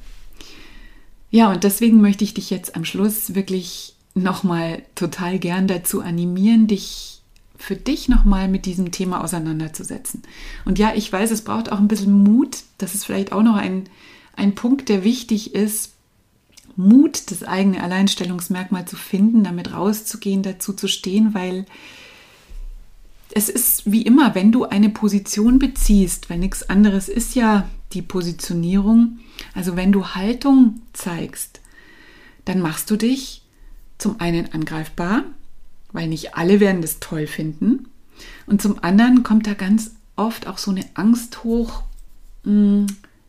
Ja, 1.30 1.50
und 1.50 1.64
deswegen 1.64 2.00
möchte 2.00 2.24
ich 2.24 2.34
dich 2.34 2.50
jetzt 2.50 2.76
am 2.76 2.84
Schluss 2.84 3.34
wirklich 3.34 3.91
nochmal 4.14 4.82
total 4.94 5.38
gern 5.38 5.66
dazu 5.66 6.00
animieren, 6.00 6.66
dich 6.66 7.22
für 7.56 7.76
dich 7.76 8.08
nochmal 8.08 8.48
mit 8.48 8.66
diesem 8.66 8.90
Thema 8.90 9.22
auseinanderzusetzen. 9.22 10.22
Und 10.64 10.78
ja, 10.78 10.92
ich 10.94 11.12
weiß, 11.12 11.30
es 11.30 11.42
braucht 11.42 11.70
auch 11.70 11.78
ein 11.78 11.88
bisschen 11.88 12.24
Mut. 12.24 12.58
Das 12.78 12.94
ist 12.94 13.04
vielleicht 13.04 13.32
auch 13.32 13.42
noch 13.42 13.54
ein, 13.56 13.84
ein 14.34 14.54
Punkt, 14.54 14.88
der 14.88 15.04
wichtig 15.04 15.54
ist. 15.54 15.92
Mut, 16.74 17.30
das 17.30 17.44
eigene 17.44 17.82
Alleinstellungsmerkmal 17.82 18.86
zu 18.86 18.96
finden, 18.96 19.44
damit 19.44 19.72
rauszugehen, 19.72 20.42
dazu 20.42 20.72
zu 20.72 20.88
stehen, 20.88 21.34
weil 21.34 21.66
es 23.34 23.48
ist 23.48 23.90
wie 23.90 24.02
immer, 24.02 24.34
wenn 24.34 24.52
du 24.52 24.64
eine 24.64 24.88
Position 24.88 25.58
beziehst, 25.58 26.30
weil 26.30 26.38
nichts 26.38 26.68
anderes 26.68 27.08
ist 27.08 27.34
ja 27.34 27.68
die 27.92 28.02
Positionierung, 28.02 29.18
also 29.54 29.76
wenn 29.76 29.92
du 29.92 30.14
Haltung 30.14 30.80
zeigst, 30.92 31.60
dann 32.44 32.60
machst 32.60 32.90
du 32.90 32.96
dich 32.96 33.41
zum 34.02 34.20
einen 34.20 34.52
angreifbar, 34.52 35.24
weil 35.92 36.08
nicht 36.08 36.34
alle 36.34 36.60
werden 36.60 36.82
das 36.82 37.00
toll 37.00 37.26
finden. 37.26 37.88
Und 38.46 38.60
zum 38.60 38.82
anderen 38.82 39.22
kommt 39.22 39.46
da 39.46 39.54
ganz 39.54 39.92
oft 40.16 40.46
auch 40.46 40.58
so 40.58 40.70
eine 40.70 40.84
Angst 40.94 41.44
hoch, 41.44 41.82
mm, 42.44 42.86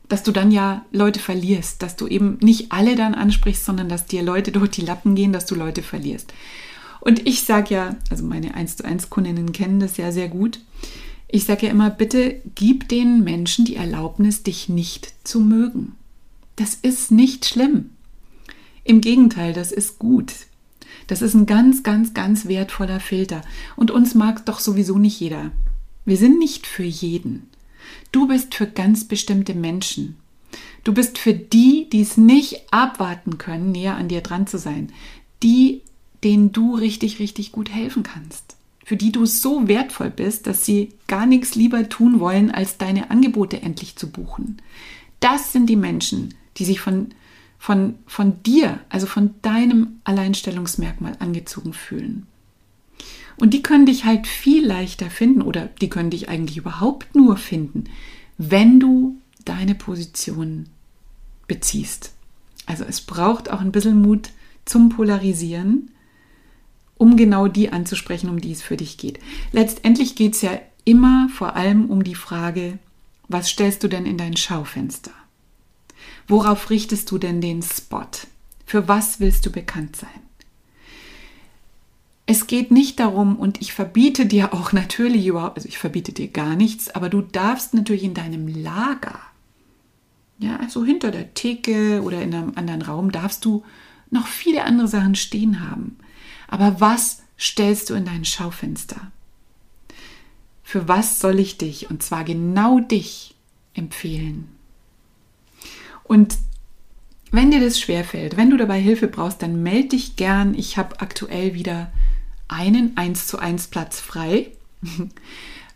dass 0.09 0.23
du 0.23 0.31
dann 0.31 0.51
ja 0.51 0.85
Leute 0.91 1.19
verlierst, 1.19 1.81
dass 1.81 1.95
du 1.95 2.07
eben 2.07 2.37
nicht 2.41 2.71
alle 2.71 2.95
dann 2.95 3.15
ansprichst, 3.15 3.65
sondern 3.65 3.89
dass 3.89 4.05
dir 4.05 4.21
Leute 4.21 4.51
durch 4.51 4.71
die 4.71 4.81
Lappen 4.81 5.15
gehen, 5.15 5.33
dass 5.33 5.45
du 5.45 5.55
Leute 5.55 5.81
verlierst. 5.81 6.33
Und 6.99 7.27
ich 7.27 7.43
sage 7.43 7.73
ja, 7.73 7.95
also 8.09 8.23
meine 8.23 8.53
1 8.53 8.77
zu 8.77 8.85
1 8.85 9.09
Kundinnen 9.09 9.51
kennen 9.51 9.79
das 9.79 9.97
ja 9.97 10.11
sehr 10.11 10.27
gut. 10.27 10.59
Ich 11.27 11.45
sage 11.45 11.65
ja 11.65 11.71
immer, 11.71 11.89
bitte 11.89 12.41
gib 12.55 12.87
den 12.89 13.23
Menschen 13.23 13.65
die 13.65 13.75
Erlaubnis, 13.75 14.43
dich 14.43 14.69
nicht 14.69 15.13
zu 15.23 15.39
mögen. 15.39 15.95
Das 16.55 16.75
ist 16.75 17.11
nicht 17.11 17.45
schlimm. 17.45 17.89
Im 18.83 19.01
Gegenteil, 19.01 19.53
das 19.53 19.71
ist 19.71 19.99
gut. 19.99 20.33
Das 21.07 21.21
ist 21.21 21.33
ein 21.33 21.45
ganz, 21.45 21.83
ganz, 21.83 22.13
ganz 22.13 22.47
wertvoller 22.47 22.99
Filter. 22.99 23.41
Und 23.75 23.91
uns 23.91 24.15
mag 24.15 24.45
doch 24.45 24.59
sowieso 24.59 24.97
nicht 24.97 25.19
jeder. 25.19 25.51
Wir 26.05 26.17
sind 26.17 26.39
nicht 26.39 26.67
für 26.67 26.83
jeden. 26.83 27.49
Du 28.11 28.27
bist 28.27 28.55
für 28.55 28.67
ganz 28.67 29.05
bestimmte 29.05 29.53
Menschen. 29.53 30.17
Du 30.83 30.93
bist 30.93 31.17
für 31.17 31.33
die, 31.33 31.87
die 31.91 32.01
es 32.01 32.17
nicht 32.17 32.61
abwarten 32.71 33.37
können, 33.37 33.71
näher 33.71 33.95
an 33.95 34.07
dir 34.07 34.21
dran 34.21 34.47
zu 34.47 34.57
sein. 34.57 34.91
Die, 35.41 35.81
denen 36.23 36.51
du 36.51 36.75
richtig, 36.75 37.19
richtig 37.19 37.51
gut 37.51 37.69
helfen 37.69 38.03
kannst. 38.03 38.55
Für 38.85 38.97
die 38.97 39.11
du 39.11 39.25
so 39.25 39.67
wertvoll 39.67 40.09
bist, 40.09 40.45
dass 40.45 40.65
sie 40.65 40.89
gar 41.07 41.25
nichts 41.25 41.55
lieber 41.55 41.87
tun 41.87 42.19
wollen, 42.19 42.51
als 42.51 42.77
deine 42.77 43.11
Angebote 43.11 43.61
endlich 43.61 43.95
zu 43.95 44.09
buchen. 44.09 44.61
Das 45.21 45.53
sind 45.53 45.67
die 45.67 45.77
Menschen, 45.77 46.33
die 46.57 46.65
sich 46.65 46.81
von 46.81 47.13
von, 47.63 47.95
von 48.07 48.43
dir, 48.43 48.81
also 48.89 49.07
von 49.07 49.35
deinem 49.41 50.01
Alleinstellungsmerkmal 50.03 51.15
angezogen 51.19 51.71
fühlen. 51.71 52.27
Und 53.37 53.53
die 53.53 53.63
können 53.63 53.85
dich 53.85 54.03
halt 54.03 54.27
viel 54.27 54.67
leichter 54.67 55.09
finden 55.09 55.41
oder 55.41 55.67
die 55.79 55.87
können 55.87 56.09
dich 56.09 56.27
eigentlich 56.27 56.57
überhaupt 56.57 57.15
nur 57.15 57.37
finden, 57.37 57.85
wenn 58.37 58.81
du 58.81 59.15
deine 59.45 59.75
Position 59.75 60.65
beziehst. 61.47 62.11
Also 62.65 62.83
es 62.83 62.99
braucht 62.99 63.49
auch 63.49 63.61
ein 63.61 63.71
bisschen 63.71 64.01
Mut 64.01 64.31
zum 64.65 64.89
Polarisieren, 64.89 65.89
um 66.97 67.15
genau 67.15 67.47
die 67.47 67.71
anzusprechen, 67.71 68.29
um 68.29 68.41
die 68.41 68.51
es 68.51 68.61
für 68.61 68.75
dich 68.75 68.97
geht. 68.97 69.19
Letztendlich 69.53 70.15
geht 70.17 70.33
es 70.33 70.41
ja 70.41 70.59
immer 70.83 71.29
vor 71.29 71.55
allem 71.55 71.89
um 71.89 72.03
die 72.03 72.15
Frage, 72.15 72.77
was 73.29 73.47
stellst 73.47 73.85
du 73.85 73.87
denn 73.87 74.05
in 74.05 74.17
dein 74.17 74.35
Schaufenster? 74.35 75.11
Worauf 76.27 76.69
richtest 76.69 77.11
du 77.11 77.17
denn 77.17 77.41
den 77.41 77.61
Spot? 77.61 78.07
Für 78.65 78.87
was 78.87 79.19
willst 79.19 79.45
du 79.45 79.51
bekannt 79.51 79.95
sein? 79.95 80.09
Es 82.25 82.47
geht 82.47 82.71
nicht 82.71 82.99
darum, 82.99 83.35
und 83.35 83.61
ich 83.61 83.73
verbiete 83.73 84.25
dir 84.25 84.53
auch 84.53 84.71
natürlich 84.71 85.27
überhaupt, 85.27 85.57
also 85.57 85.67
ich 85.67 85.77
verbiete 85.77 86.13
dir 86.13 86.29
gar 86.29 86.55
nichts, 86.55 86.89
aber 86.89 87.09
du 87.09 87.21
darfst 87.21 87.73
natürlich 87.73 88.03
in 88.03 88.13
deinem 88.13 88.47
Lager, 88.47 89.19
ja, 90.39 90.55
also 90.57 90.85
hinter 90.85 91.11
der 91.11 91.33
Theke 91.33 92.01
oder 92.01 92.21
in 92.21 92.33
einem 92.33 92.53
anderen 92.55 92.81
Raum, 92.81 93.11
darfst 93.11 93.43
du 93.45 93.63
noch 94.09 94.27
viele 94.27 94.63
andere 94.63 94.87
Sachen 94.87 95.15
stehen 95.15 95.67
haben. 95.69 95.97
Aber 96.47 96.79
was 96.79 97.23
stellst 97.37 97.89
du 97.89 97.93
in 97.93 98.05
dein 98.05 98.25
Schaufenster? 98.25 99.11
Für 100.63 100.87
was 100.87 101.19
soll 101.19 101.39
ich 101.39 101.57
dich, 101.57 101.89
und 101.89 102.03
zwar 102.03 102.23
genau 102.23 102.79
dich, 102.79 103.35
empfehlen? 103.73 104.52
Und 106.13 106.37
wenn 107.31 107.49
dir 107.49 107.59
das 107.59 107.79
schwerfällt, 107.79 108.37
wenn 108.37 108.51
du 108.51 108.57
dabei 108.57 108.79
Hilfe 108.79 109.07
brauchst, 109.07 109.41
dann 109.41 109.63
melde 109.63 109.89
dich 109.89 110.15
gern. 110.15 110.53
Ich 110.53 110.77
habe 110.77 111.01
aktuell 111.01 111.55
wieder 111.55 111.91
einen 112.47 112.95
1 112.97 113.25
zu 113.25 113.39
1 113.39 113.67
Platz 113.67 113.99
frei. 113.99 114.51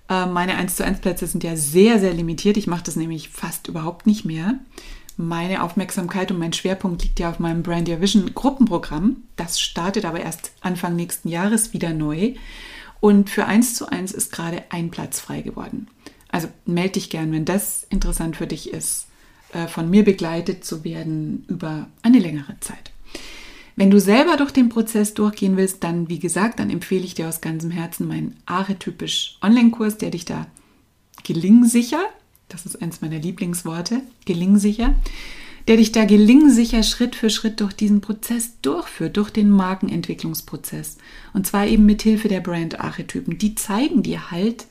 Äh, 0.10 0.26
meine 0.26 0.56
1 0.56 0.78
zu 0.78 0.86
1 0.86 1.02
Plätze 1.02 1.28
sind 1.28 1.44
ja 1.44 1.58
sehr, 1.58 2.00
sehr 2.00 2.14
limitiert. 2.14 2.56
Ich 2.56 2.66
mache 2.66 2.84
das 2.86 2.96
nämlich 2.96 3.28
fast 3.28 3.68
überhaupt 3.68 4.08
nicht 4.08 4.24
mehr. 4.24 4.54
meine 5.18 5.64
Aufmerksamkeit 5.64 6.32
und 6.32 6.40
mein 6.40 6.54
Schwerpunkt 6.54 7.04
liegt 7.04 7.20
ja 7.20 7.30
auf 7.30 7.40
meinem 7.40 7.62
Brand 7.62 7.90
Your 7.90 8.00
Vision 8.00 8.34
Gruppenprogramm. 8.34 9.24
Das 9.36 9.60
startet 9.60 10.06
aber 10.06 10.22
erst 10.22 10.52
Anfang 10.62 10.96
nächsten 10.96 11.28
Jahres 11.28 11.74
wieder 11.74 11.94
neu. 11.94 12.36
Und 13.02 13.30
für 13.30 13.48
1 13.48 13.76
zu 13.76 13.90
1 13.90 14.14
ist 14.14 14.32
gerade 14.32 14.64
ein 14.70 14.92
Platz 14.92 15.20
frei 15.20 15.42
geworden. 15.42 15.90
Also 16.30 16.48
melde 16.66 16.94
dich 16.94 17.10
gern, 17.10 17.34
wenn 17.34 17.44
das 17.44 17.86
interessant 17.90 18.38
für 18.38 18.48
dich 18.48 18.72
ist, 18.72 19.07
von 19.68 19.90
mir 19.90 20.04
begleitet 20.04 20.66
zu 20.66 20.84
werden 20.84 21.46
über 21.48 21.88
eine 22.02 22.20
längere 22.20 22.60
Zeit. 22.60 22.92
Wenn 23.76 23.92
du 23.92 24.00
selber 24.00 24.38
durch 24.38 24.52
den 24.52 24.70
Prozess 24.70 25.14
durchgehen 25.14 25.56
willst, 25.56 25.84
dann, 25.84 26.10
wie 26.10 26.18
gesagt, 26.18 26.60
dann 26.60 26.72
empfehle 26.72 27.06
ich 27.06 27.14
dir 27.14 27.30
aus 27.30 27.42
ganzem 27.42 27.70
Herzen 27.70 28.08
meinen 28.08 28.36
archetypisch 28.48 29.38
Online-Kurs, 29.42 30.00
der 30.00 30.10
dich 30.10 30.26
da 30.26 30.48
gelingsicher, 31.24 32.02
das 32.50 32.66
ist 32.66 32.82
eins 32.82 33.02
meiner 33.02 33.20
Lieblingsworte, 33.20 34.02
gelingsicher, 34.26 34.96
der 35.68 35.78
dich 35.78 35.92
da 35.92 36.06
gelingsicher 36.06 36.82
Schritt 36.82 37.16
für 37.16 37.30
Schritt 37.30 37.60
durch 37.60 37.74
diesen 37.74 38.02
Prozess 38.02 38.60
durchführt, 38.62 39.18
durch 39.18 39.30
den 39.30 39.50
Markenentwicklungsprozess. 39.50 40.98
Und 41.34 41.46
zwar 41.46 41.68
eben 41.68 41.86
mit 41.86 42.02
Hilfe 42.02 42.30
der 42.30 42.40
Brand-Archetypen. 42.40 43.38
Die 43.38 43.54
zeigen 43.54 44.02
dir 44.02 44.32
halt 44.32 44.66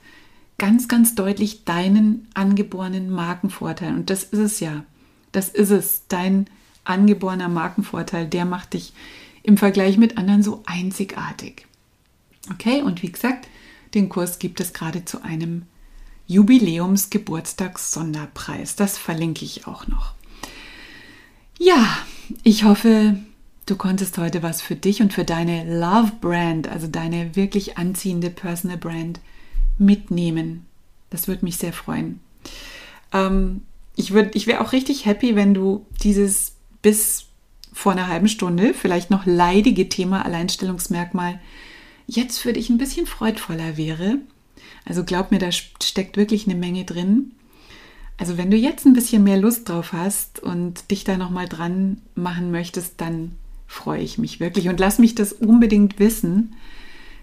ganz, 0.58 0.88
ganz 0.88 1.14
deutlich 1.14 1.64
deinen 1.64 2.28
angeborenen 2.34 3.10
Markenvorteil. 3.10 3.94
Und 3.94 4.10
das 4.10 4.24
ist 4.24 4.38
es 4.38 4.60
ja. 4.60 4.84
Das 5.32 5.48
ist 5.48 5.70
es. 5.70 6.02
Dein 6.08 6.46
angeborener 6.84 7.48
Markenvorteil, 7.48 8.26
der 8.26 8.44
macht 8.44 8.74
dich 8.74 8.92
im 9.42 9.56
Vergleich 9.56 9.96
mit 9.98 10.18
anderen 10.18 10.42
so 10.42 10.62
einzigartig. 10.66 11.66
Okay, 12.52 12.82
und 12.82 13.02
wie 13.02 13.12
gesagt, 13.12 13.48
den 13.94 14.08
Kurs 14.08 14.38
gibt 14.38 14.60
es 14.60 14.72
gerade 14.72 15.04
zu 15.04 15.22
einem 15.22 15.62
Jubiläumsgeburtstags-Sonderpreis. 16.26 18.76
Das 18.76 18.98
verlinke 18.98 19.44
ich 19.44 19.66
auch 19.66 19.88
noch. 19.88 20.14
Ja, 21.58 21.98
ich 22.42 22.64
hoffe, 22.64 23.18
du 23.66 23.76
konntest 23.76 24.18
heute 24.18 24.42
was 24.42 24.62
für 24.62 24.76
dich 24.76 25.00
und 25.00 25.12
für 25.12 25.24
deine 25.24 25.78
Love 25.78 26.12
Brand, 26.20 26.68
also 26.68 26.86
deine 26.86 27.36
wirklich 27.36 27.78
anziehende 27.78 28.30
Personal 28.30 28.76
Brand, 28.76 29.20
mitnehmen. 29.78 30.66
Das 31.10 31.28
würde 31.28 31.44
mich 31.44 31.56
sehr 31.56 31.72
freuen. 31.72 32.20
Ähm, 33.12 33.62
ich, 33.96 34.14
ich 34.14 34.46
wäre 34.46 34.60
auch 34.60 34.72
richtig 34.72 35.06
happy, 35.06 35.36
wenn 35.36 35.54
du 35.54 35.86
dieses 36.02 36.56
bis 36.82 37.26
vor 37.72 37.92
einer 37.92 38.08
halben 38.08 38.28
Stunde 38.28 38.74
vielleicht 38.74 39.10
noch 39.10 39.26
leidige 39.26 39.88
Thema 39.88 40.24
Alleinstellungsmerkmal 40.24 41.40
jetzt 42.06 42.38
für 42.38 42.52
dich 42.52 42.70
ein 42.70 42.78
bisschen 42.78 43.06
freudvoller 43.06 43.76
wäre. 43.76 44.18
Also 44.84 45.04
glaub 45.04 45.30
mir, 45.30 45.38
da 45.38 45.50
steckt 45.52 46.16
wirklich 46.16 46.46
eine 46.46 46.54
Menge 46.54 46.84
drin. 46.84 47.32
Also 48.18 48.38
wenn 48.38 48.50
du 48.50 48.56
jetzt 48.56 48.86
ein 48.86 48.94
bisschen 48.94 49.24
mehr 49.24 49.36
Lust 49.36 49.68
drauf 49.68 49.92
hast 49.92 50.40
und 50.40 50.90
dich 50.90 51.04
da 51.04 51.16
nochmal 51.16 51.48
dran 51.48 52.00
machen 52.14 52.50
möchtest, 52.50 53.00
dann 53.00 53.32
freue 53.66 54.00
ich 54.00 54.16
mich 54.16 54.40
wirklich 54.40 54.68
und 54.68 54.80
lass 54.80 54.98
mich 54.98 55.14
das 55.14 55.32
unbedingt 55.32 55.98
wissen. 55.98 56.54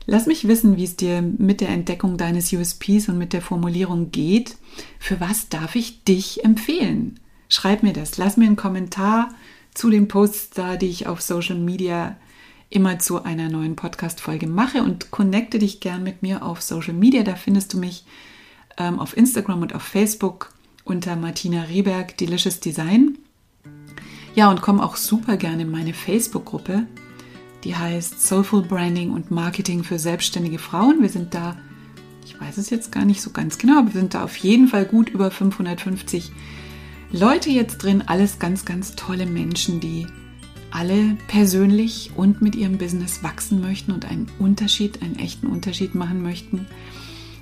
Lass 0.05 0.25
mich 0.25 0.47
wissen, 0.47 0.75
wie 0.77 0.83
es 0.83 0.97
dir 0.97 1.21
mit 1.21 1.61
der 1.61 1.69
Entdeckung 1.69 2.17
deines 2.17 2.51
USPs 2.51 3.07
und 3.07 3.17
mit 3.17 3.33
der 3.33 3.41
Formulierung 3.41 4.11
geht. 4.11 4.57
Für 4.99 5.19
was 5.19 5.49
darf 5.49 5.75
ich 5.75 6.03
dich 6.03 6.43
empfehlen? 6.43 7.19
Schreib 7.47 7.83
mir 7.83 7.93
das. 7.93 8.17
Lass 8.17 8.35
mir 8.35 8.45
einen 8.45 8.55
Kommentar 8.55 9.29
zu 9.73 9.89
den 9.89 10.07
Posts 10.07 10.51
da, 10.51 10.75
die 10.75 10.87
ich 10.87 11.07
auf 11.07 11.21
Social 11.21 11.57
Media 11.57 12.17
immer 12.69 12.99
zu 12.99 13.23
einer 13.23 13.49
neuen 13.49 13.75
Podcast-Folge 13.75 14.47
mache 14.47 14.81
und 14.81 15.11
connecte 15.11 15.59
dich 15.59 15.79
gern 15.79 16.03
mit 16.03 16.21
mir 16.23 16.43
auf 16.43 16.61
Social 16.61 16.93
Media. 16.93 17.23
Da 17.23 17.35
findest 17.35 17.73
du 17.73 17.77
mich 17.77 18.03
ähm, 18.77 18.99
auf 18.99 19.15
Instagram 19.15 19.61
und 19.61 19.75
auf 19.75 19.83
Facebook 19.83 20.51
unter 20.83 21.15
Martina 21.15 21.63
Rehberg 21.63 22.17
Delicious 22.17 22.59
Design. 22.59 23.17
Ja, 24.35 24.49
und 24.49 24.61
komm 24.61 24.81
auch 24.81 24.95
super 24.95 25.37
gerne 25.37 25.61
in 25.61 25.71
meine 25.71 25.93
Facebook-Gruppe. 25.93 26.87
Die 27.63 27.75
heißt 27.75 28.25
Soulful 28.25 28.63
Branding 28.63 29.11
und 29.11 29.31
Marketing 29.31 29.83
für 29.83 29.97
selbstständige 29.97 30.59
Frauen. 30.59 31.01
Wir 31.01 31.09
sind 31.09 31.33
da, 31.33 31.55
ich 32.25 32.39
weiß 32.39 32.57
es 32.57 32.69
jetzt 32.69 32.91
gar 32.91 33.05
nicht 33.05 33.21
so 33.21 33.29
ganz 33.29 33.57
genau, 33.57 33.79
aber 33.79 33.93
wir 33.93 34.01
sind 34.01 34.13
da 34.13 34.23
auf 34.23 34.35
jeden 34.37 34.67
Fall 34.67 34.85
gut 34.85 35.09
über 35.09 35.31
550 35.31 36.31
Leute 37.11 37.51
jetzt 37.51 37.77
drin, 37.77 38.03
alles 38.05 38.39
ganz, 38.39 38.65
ganz 38.65 38.95
tolle 38.95 39.27
Menschen, 39.27 39.79
die 39.79 40.07
alle 40.71 41.15
persönlich 41.27 42.11
und 42.15 42.41
mit 42.41 42.55
ihrem 42.55 42.79
Business 42.79 43.23
wachsen 43.23 43.61
möchten 43.61 43.91
und 43.91 44.05
einen 44.05 44.27
Unterschied, 44.39 45.03
einen 45.03 45.19
echten 45.19 45.45
Unterschied 45.47 45.93
machen 45.93 46.23
möchten. 46.23 46.65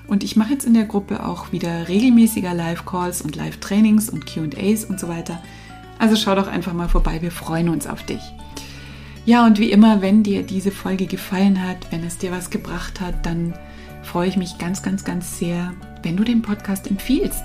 Und 0.07 0.25
ich 0.25 0.35
mache 0.35 0.51
jetzt 0.51 0.65
in 0.65 0.73
der 0.73 0.83
Gruppe 0.83 1.25
auch 1.25 1.53
wieder 1.53 1.87
regelmäßiger 1.87 2.53
Live-Calls 2.53 3.21
und 3.21 3.37
Live-Trainings 3.37 4.09
und 4.09 4.25
QAs 4.25 4.83
und 4.83 4.99
so 4.99 5.07
weiter. 5.07 5.41
Also 5.97 6.17
schau 6.17 6.35
doch 6.35 6.47
einfach 6.47 6.73
mal 6.73 6.89
vorbei, 6.89 7.21
wir 7.21 7.31
freuen 7.31 7.69
uns 7.69 7.87
auf 7.87 8.05
dich. 8.05 8.21
Ja, 9.25 9.45
und 9.45 9.59
wie 9.59 9.71
immer, 9.71 10.01
wenn 10.01 10.23
dir 10.23 10.43
diese 10.43 10.71
Folge 10.71 11.05
gefallen 11.05 11.63
hat, 11.63 11.91
wenn 11.91 12.03
es 12.03 12.17
dir 12.17 12.31
was 12.31 12.49
gebracht 12.49 12.99
hat, 12.99 13.25
dann 13.25 13.53
freue 14.01 14.27
ich 14.27 14.35
mich 14.35 14.57
ganz, 14.57 14.81
ganz, 14.81 15.03
ganz 15.03 15.37
sehr, 15.37 15.73
wenn 16.01 16.17
du 16.17 16.23
den 16.23 16.41
Podcast 16.41 16.89
empfiehlst. 16.89 17.43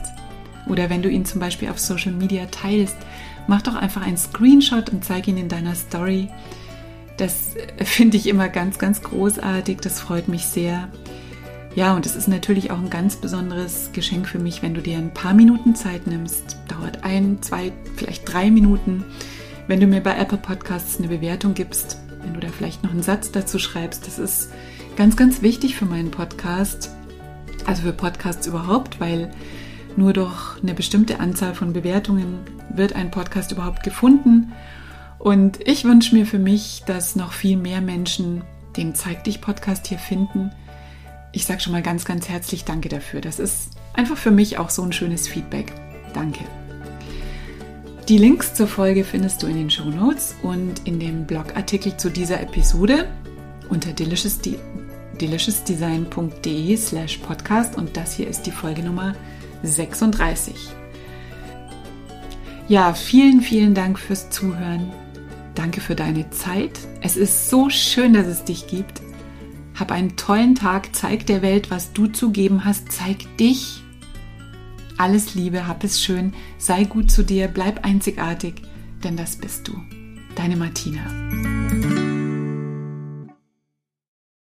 Oder 0.67 0.91
wenn 0.91 1.03
du 1.03 1.11
ihn 1.11 1.25
zum 1.25 1.41
Beispiel 1.41 1.69
auf 1.69 1.79
Social 1.79 2.13
Media 2.13 2.47
teilst, 2.47 2.97
mach 3.47 3.63
doch 3.63 3.75
einfach 3.75 4.03
einen 4.03 4.17
Screenshot 4.17 4.91
und 4.91 5.05
zeig 5.05 5.29
ihn 5.29 5.37
in 5.37 5.49
deiner 5.49 5.75
Story. 5.75 6.29
Das 7.19 7.55
äh, 7.57 7.85
finde 7.85 8.17
ich 8.17 8.27
immer 8.27 8.49
ganz, 8.49 8.79
ganz 8.79 9.03
großartig. 9.03 9.79
Das 9.79 10.01
freut 10.01 10.29
mich 10.29 10.47
sehr. 10.47 10.89
Ja, 11.75 11.95
und 11.95 12.07
es 12.07 12.17
ist 12.17 12.27
natürlich 12.27 12.71
auch 12.71 12.79
ein 12.79 12.89
ganz 12.89 13.17
besonderes 13.17 13.91
Geschenk 13.93 14.27
für 14.27 14.39
mich, 14.39 14.63
wenn 14.63 14.73
du 14.73 14.81
dir 14.81 14.97
ein 14.97 15.13
paar 15.13 15.35
Minuten 15.35 15.75
Zeit 15.75 16.07
nimmst. 16.07 16.57
Dauert 16.69 17.05
ein, 17.05 17.43
zwei, 17.43 17.71
vielleicht 17.97 18.33
drei 18.33 18.51
Minuten. 18.51 19.05
Wenn 19.67 19.81
du 19.81 19.87
mir 19.87 20.01
bei 20.01 20.17
Apple 20.17 20.39
Podcasts 20.39 20.99
eine 20.99 21.09
Bewertung 21.09 21.55
gibst, 21.55 21.99
wenn 22.23 22.35
du 22.35 22.41
da 22.41 22.49
vielleicht 22.49 22.85
noch 22.85 22.93
einen 22.93 23.03
Satz 23.03 23.33
dazu 23.33 23.59
schreibst, 23.59 24.07
das 24.07 24.19
ist 24.19 24.51
ganz, 24.97 25.17
ganz 25.17 25.43
wichtig 25.43 25.75
für 25.75 25.87
meinen 25.87 26.13
Podcast. 26.13 26.91
Also 27.65 27.83
für 27.83 27.93
Podcasts 27.93 28.47
überhaupt, 28.47 29.01
weil 29.01 29.33
nur 29.97 30.13
durch 30.13 30.63
eine 30.63 30.75
bestimmte 30.75 31.19
Anzahl 31.19 31.55
von 31.55 31.73
Bewertungen 31.73 32.39
wird 32.69 32.95
ein 32.95 33.11
Podcast 33.11 33.51
überhaupt 33.51 33.83
gefunden. 33.83 34.53
Und 35.19 35.59
ich 35.67 35.85
wünsche 35.85 36.15
mir 36.15 36.27
für 36.27 36.39
mich, 36.39 36.85
dass 36.87 37.17
noch 37.17 37.33
viel 37.33 37.57
mehr 37.57 37.81
Menschen 37.81 38.43
den 38.77 38.95
Zeig 38.95 39.25
dich 39.25 39.41
Podcast 39.41 39.89
hier 39.89 39.99
finden. 39.99 40.53
Ich 41.33 41.45
sage 41.45 41.61
schon 41.61 41.73
mal 41.73 41.83
ganz, 41.83 42.05
ganz 42.05 42.29
herzlich 42.29 42.65
Danke 42.65 42.89
dafür. 42.89 43.21
Das 43.21 43.41
ist 43.41 43.71
einfach 43.95 44.17
für 44.17 44.31
mich 44.31 44.59
auch 44.59 44.71
so 44.71 44.83
ein 44.83 44.93
schönes 44.93 45.27
Feedback. 45.27 45.73
Danke. 46.15 46.45
Die 48.09 48.19
Links 48.19 48.55
zur 48.55 48.69
Folge 48.69 49.03
findest 49.03 49.43
du 49.43 49.49
in 49.49 49.57
den 49.57 49.69
Show 49.69 49.91
Notes 49.91 50.37
und 50.45 50.87
in 50.87 51.01
dem 51.01 51.27
Blogartikel 51.27 51.97
zu 51.97 52.09
dieser 52.09 52.41
Episode 52.41 53.09
unter 53.69 53.93
deliciousdesign.de 53.93 56.77
slash 56.77 57.17
podcast 57.17 57.77
und 57.77 57.97
das 57.97 58.15
hier 58.15 58.29
ist 58.29 58.43
die 58.43 58.53
Folge 58.53 58.85
Nummer 58.85 59.17
36. 59.65 60.55
Ja, 62.69 62.95
vielen, 62.95 63.41
vielen 63.41 63.75
Dank 63.75 63.99
fürs 63.99 64.31
Zuhören. 64.31 64.93
Danke 65.57 65.81
für 65.81 65.97
deine 65.97 66.31
Zeit. 66.31 66.79
Es 67.01 67.17
ist 67.17 67.51
so 67.51 67.71
schön, 67.71 68.13
dass 68.13 68.29
es 68.29 68.45
dich 68.45 68.69
gibt. 68.69 69.03
Hab 69.75 69.91
einen 69.91 70.15
tollen 70.15 70.55
Tag. 70.55 70.95
Zeig 70.95 71.27
der 71.27 71.43
Welt, 71.43 71.73
was 71.73 71.93
du 71.93 72.07
zu 72.07 72.31
geben 72.31 72.65
hast. 72.65 72.93
Zeig 72.93 73.37
dich. 73.39 73.83
Alles 74.99 75.35
Liebe, 75.35 75.67
hab 75.67 75.85
es 75.85 76.03
schön. 76.03 76.33
Sei 76.59 76.85
gut 76.85 77.11
zu 77.11 77.23
dir. 77.23 77.49
Bleib 77.49 77.85
einzigartig, 77.85 78.63
denn 79.05 79.17
das 79.17 79.37
bist 79.37 79.69
du. 79.69 79.73
Deine 80.35 80.57
Martina. 80.57 81.56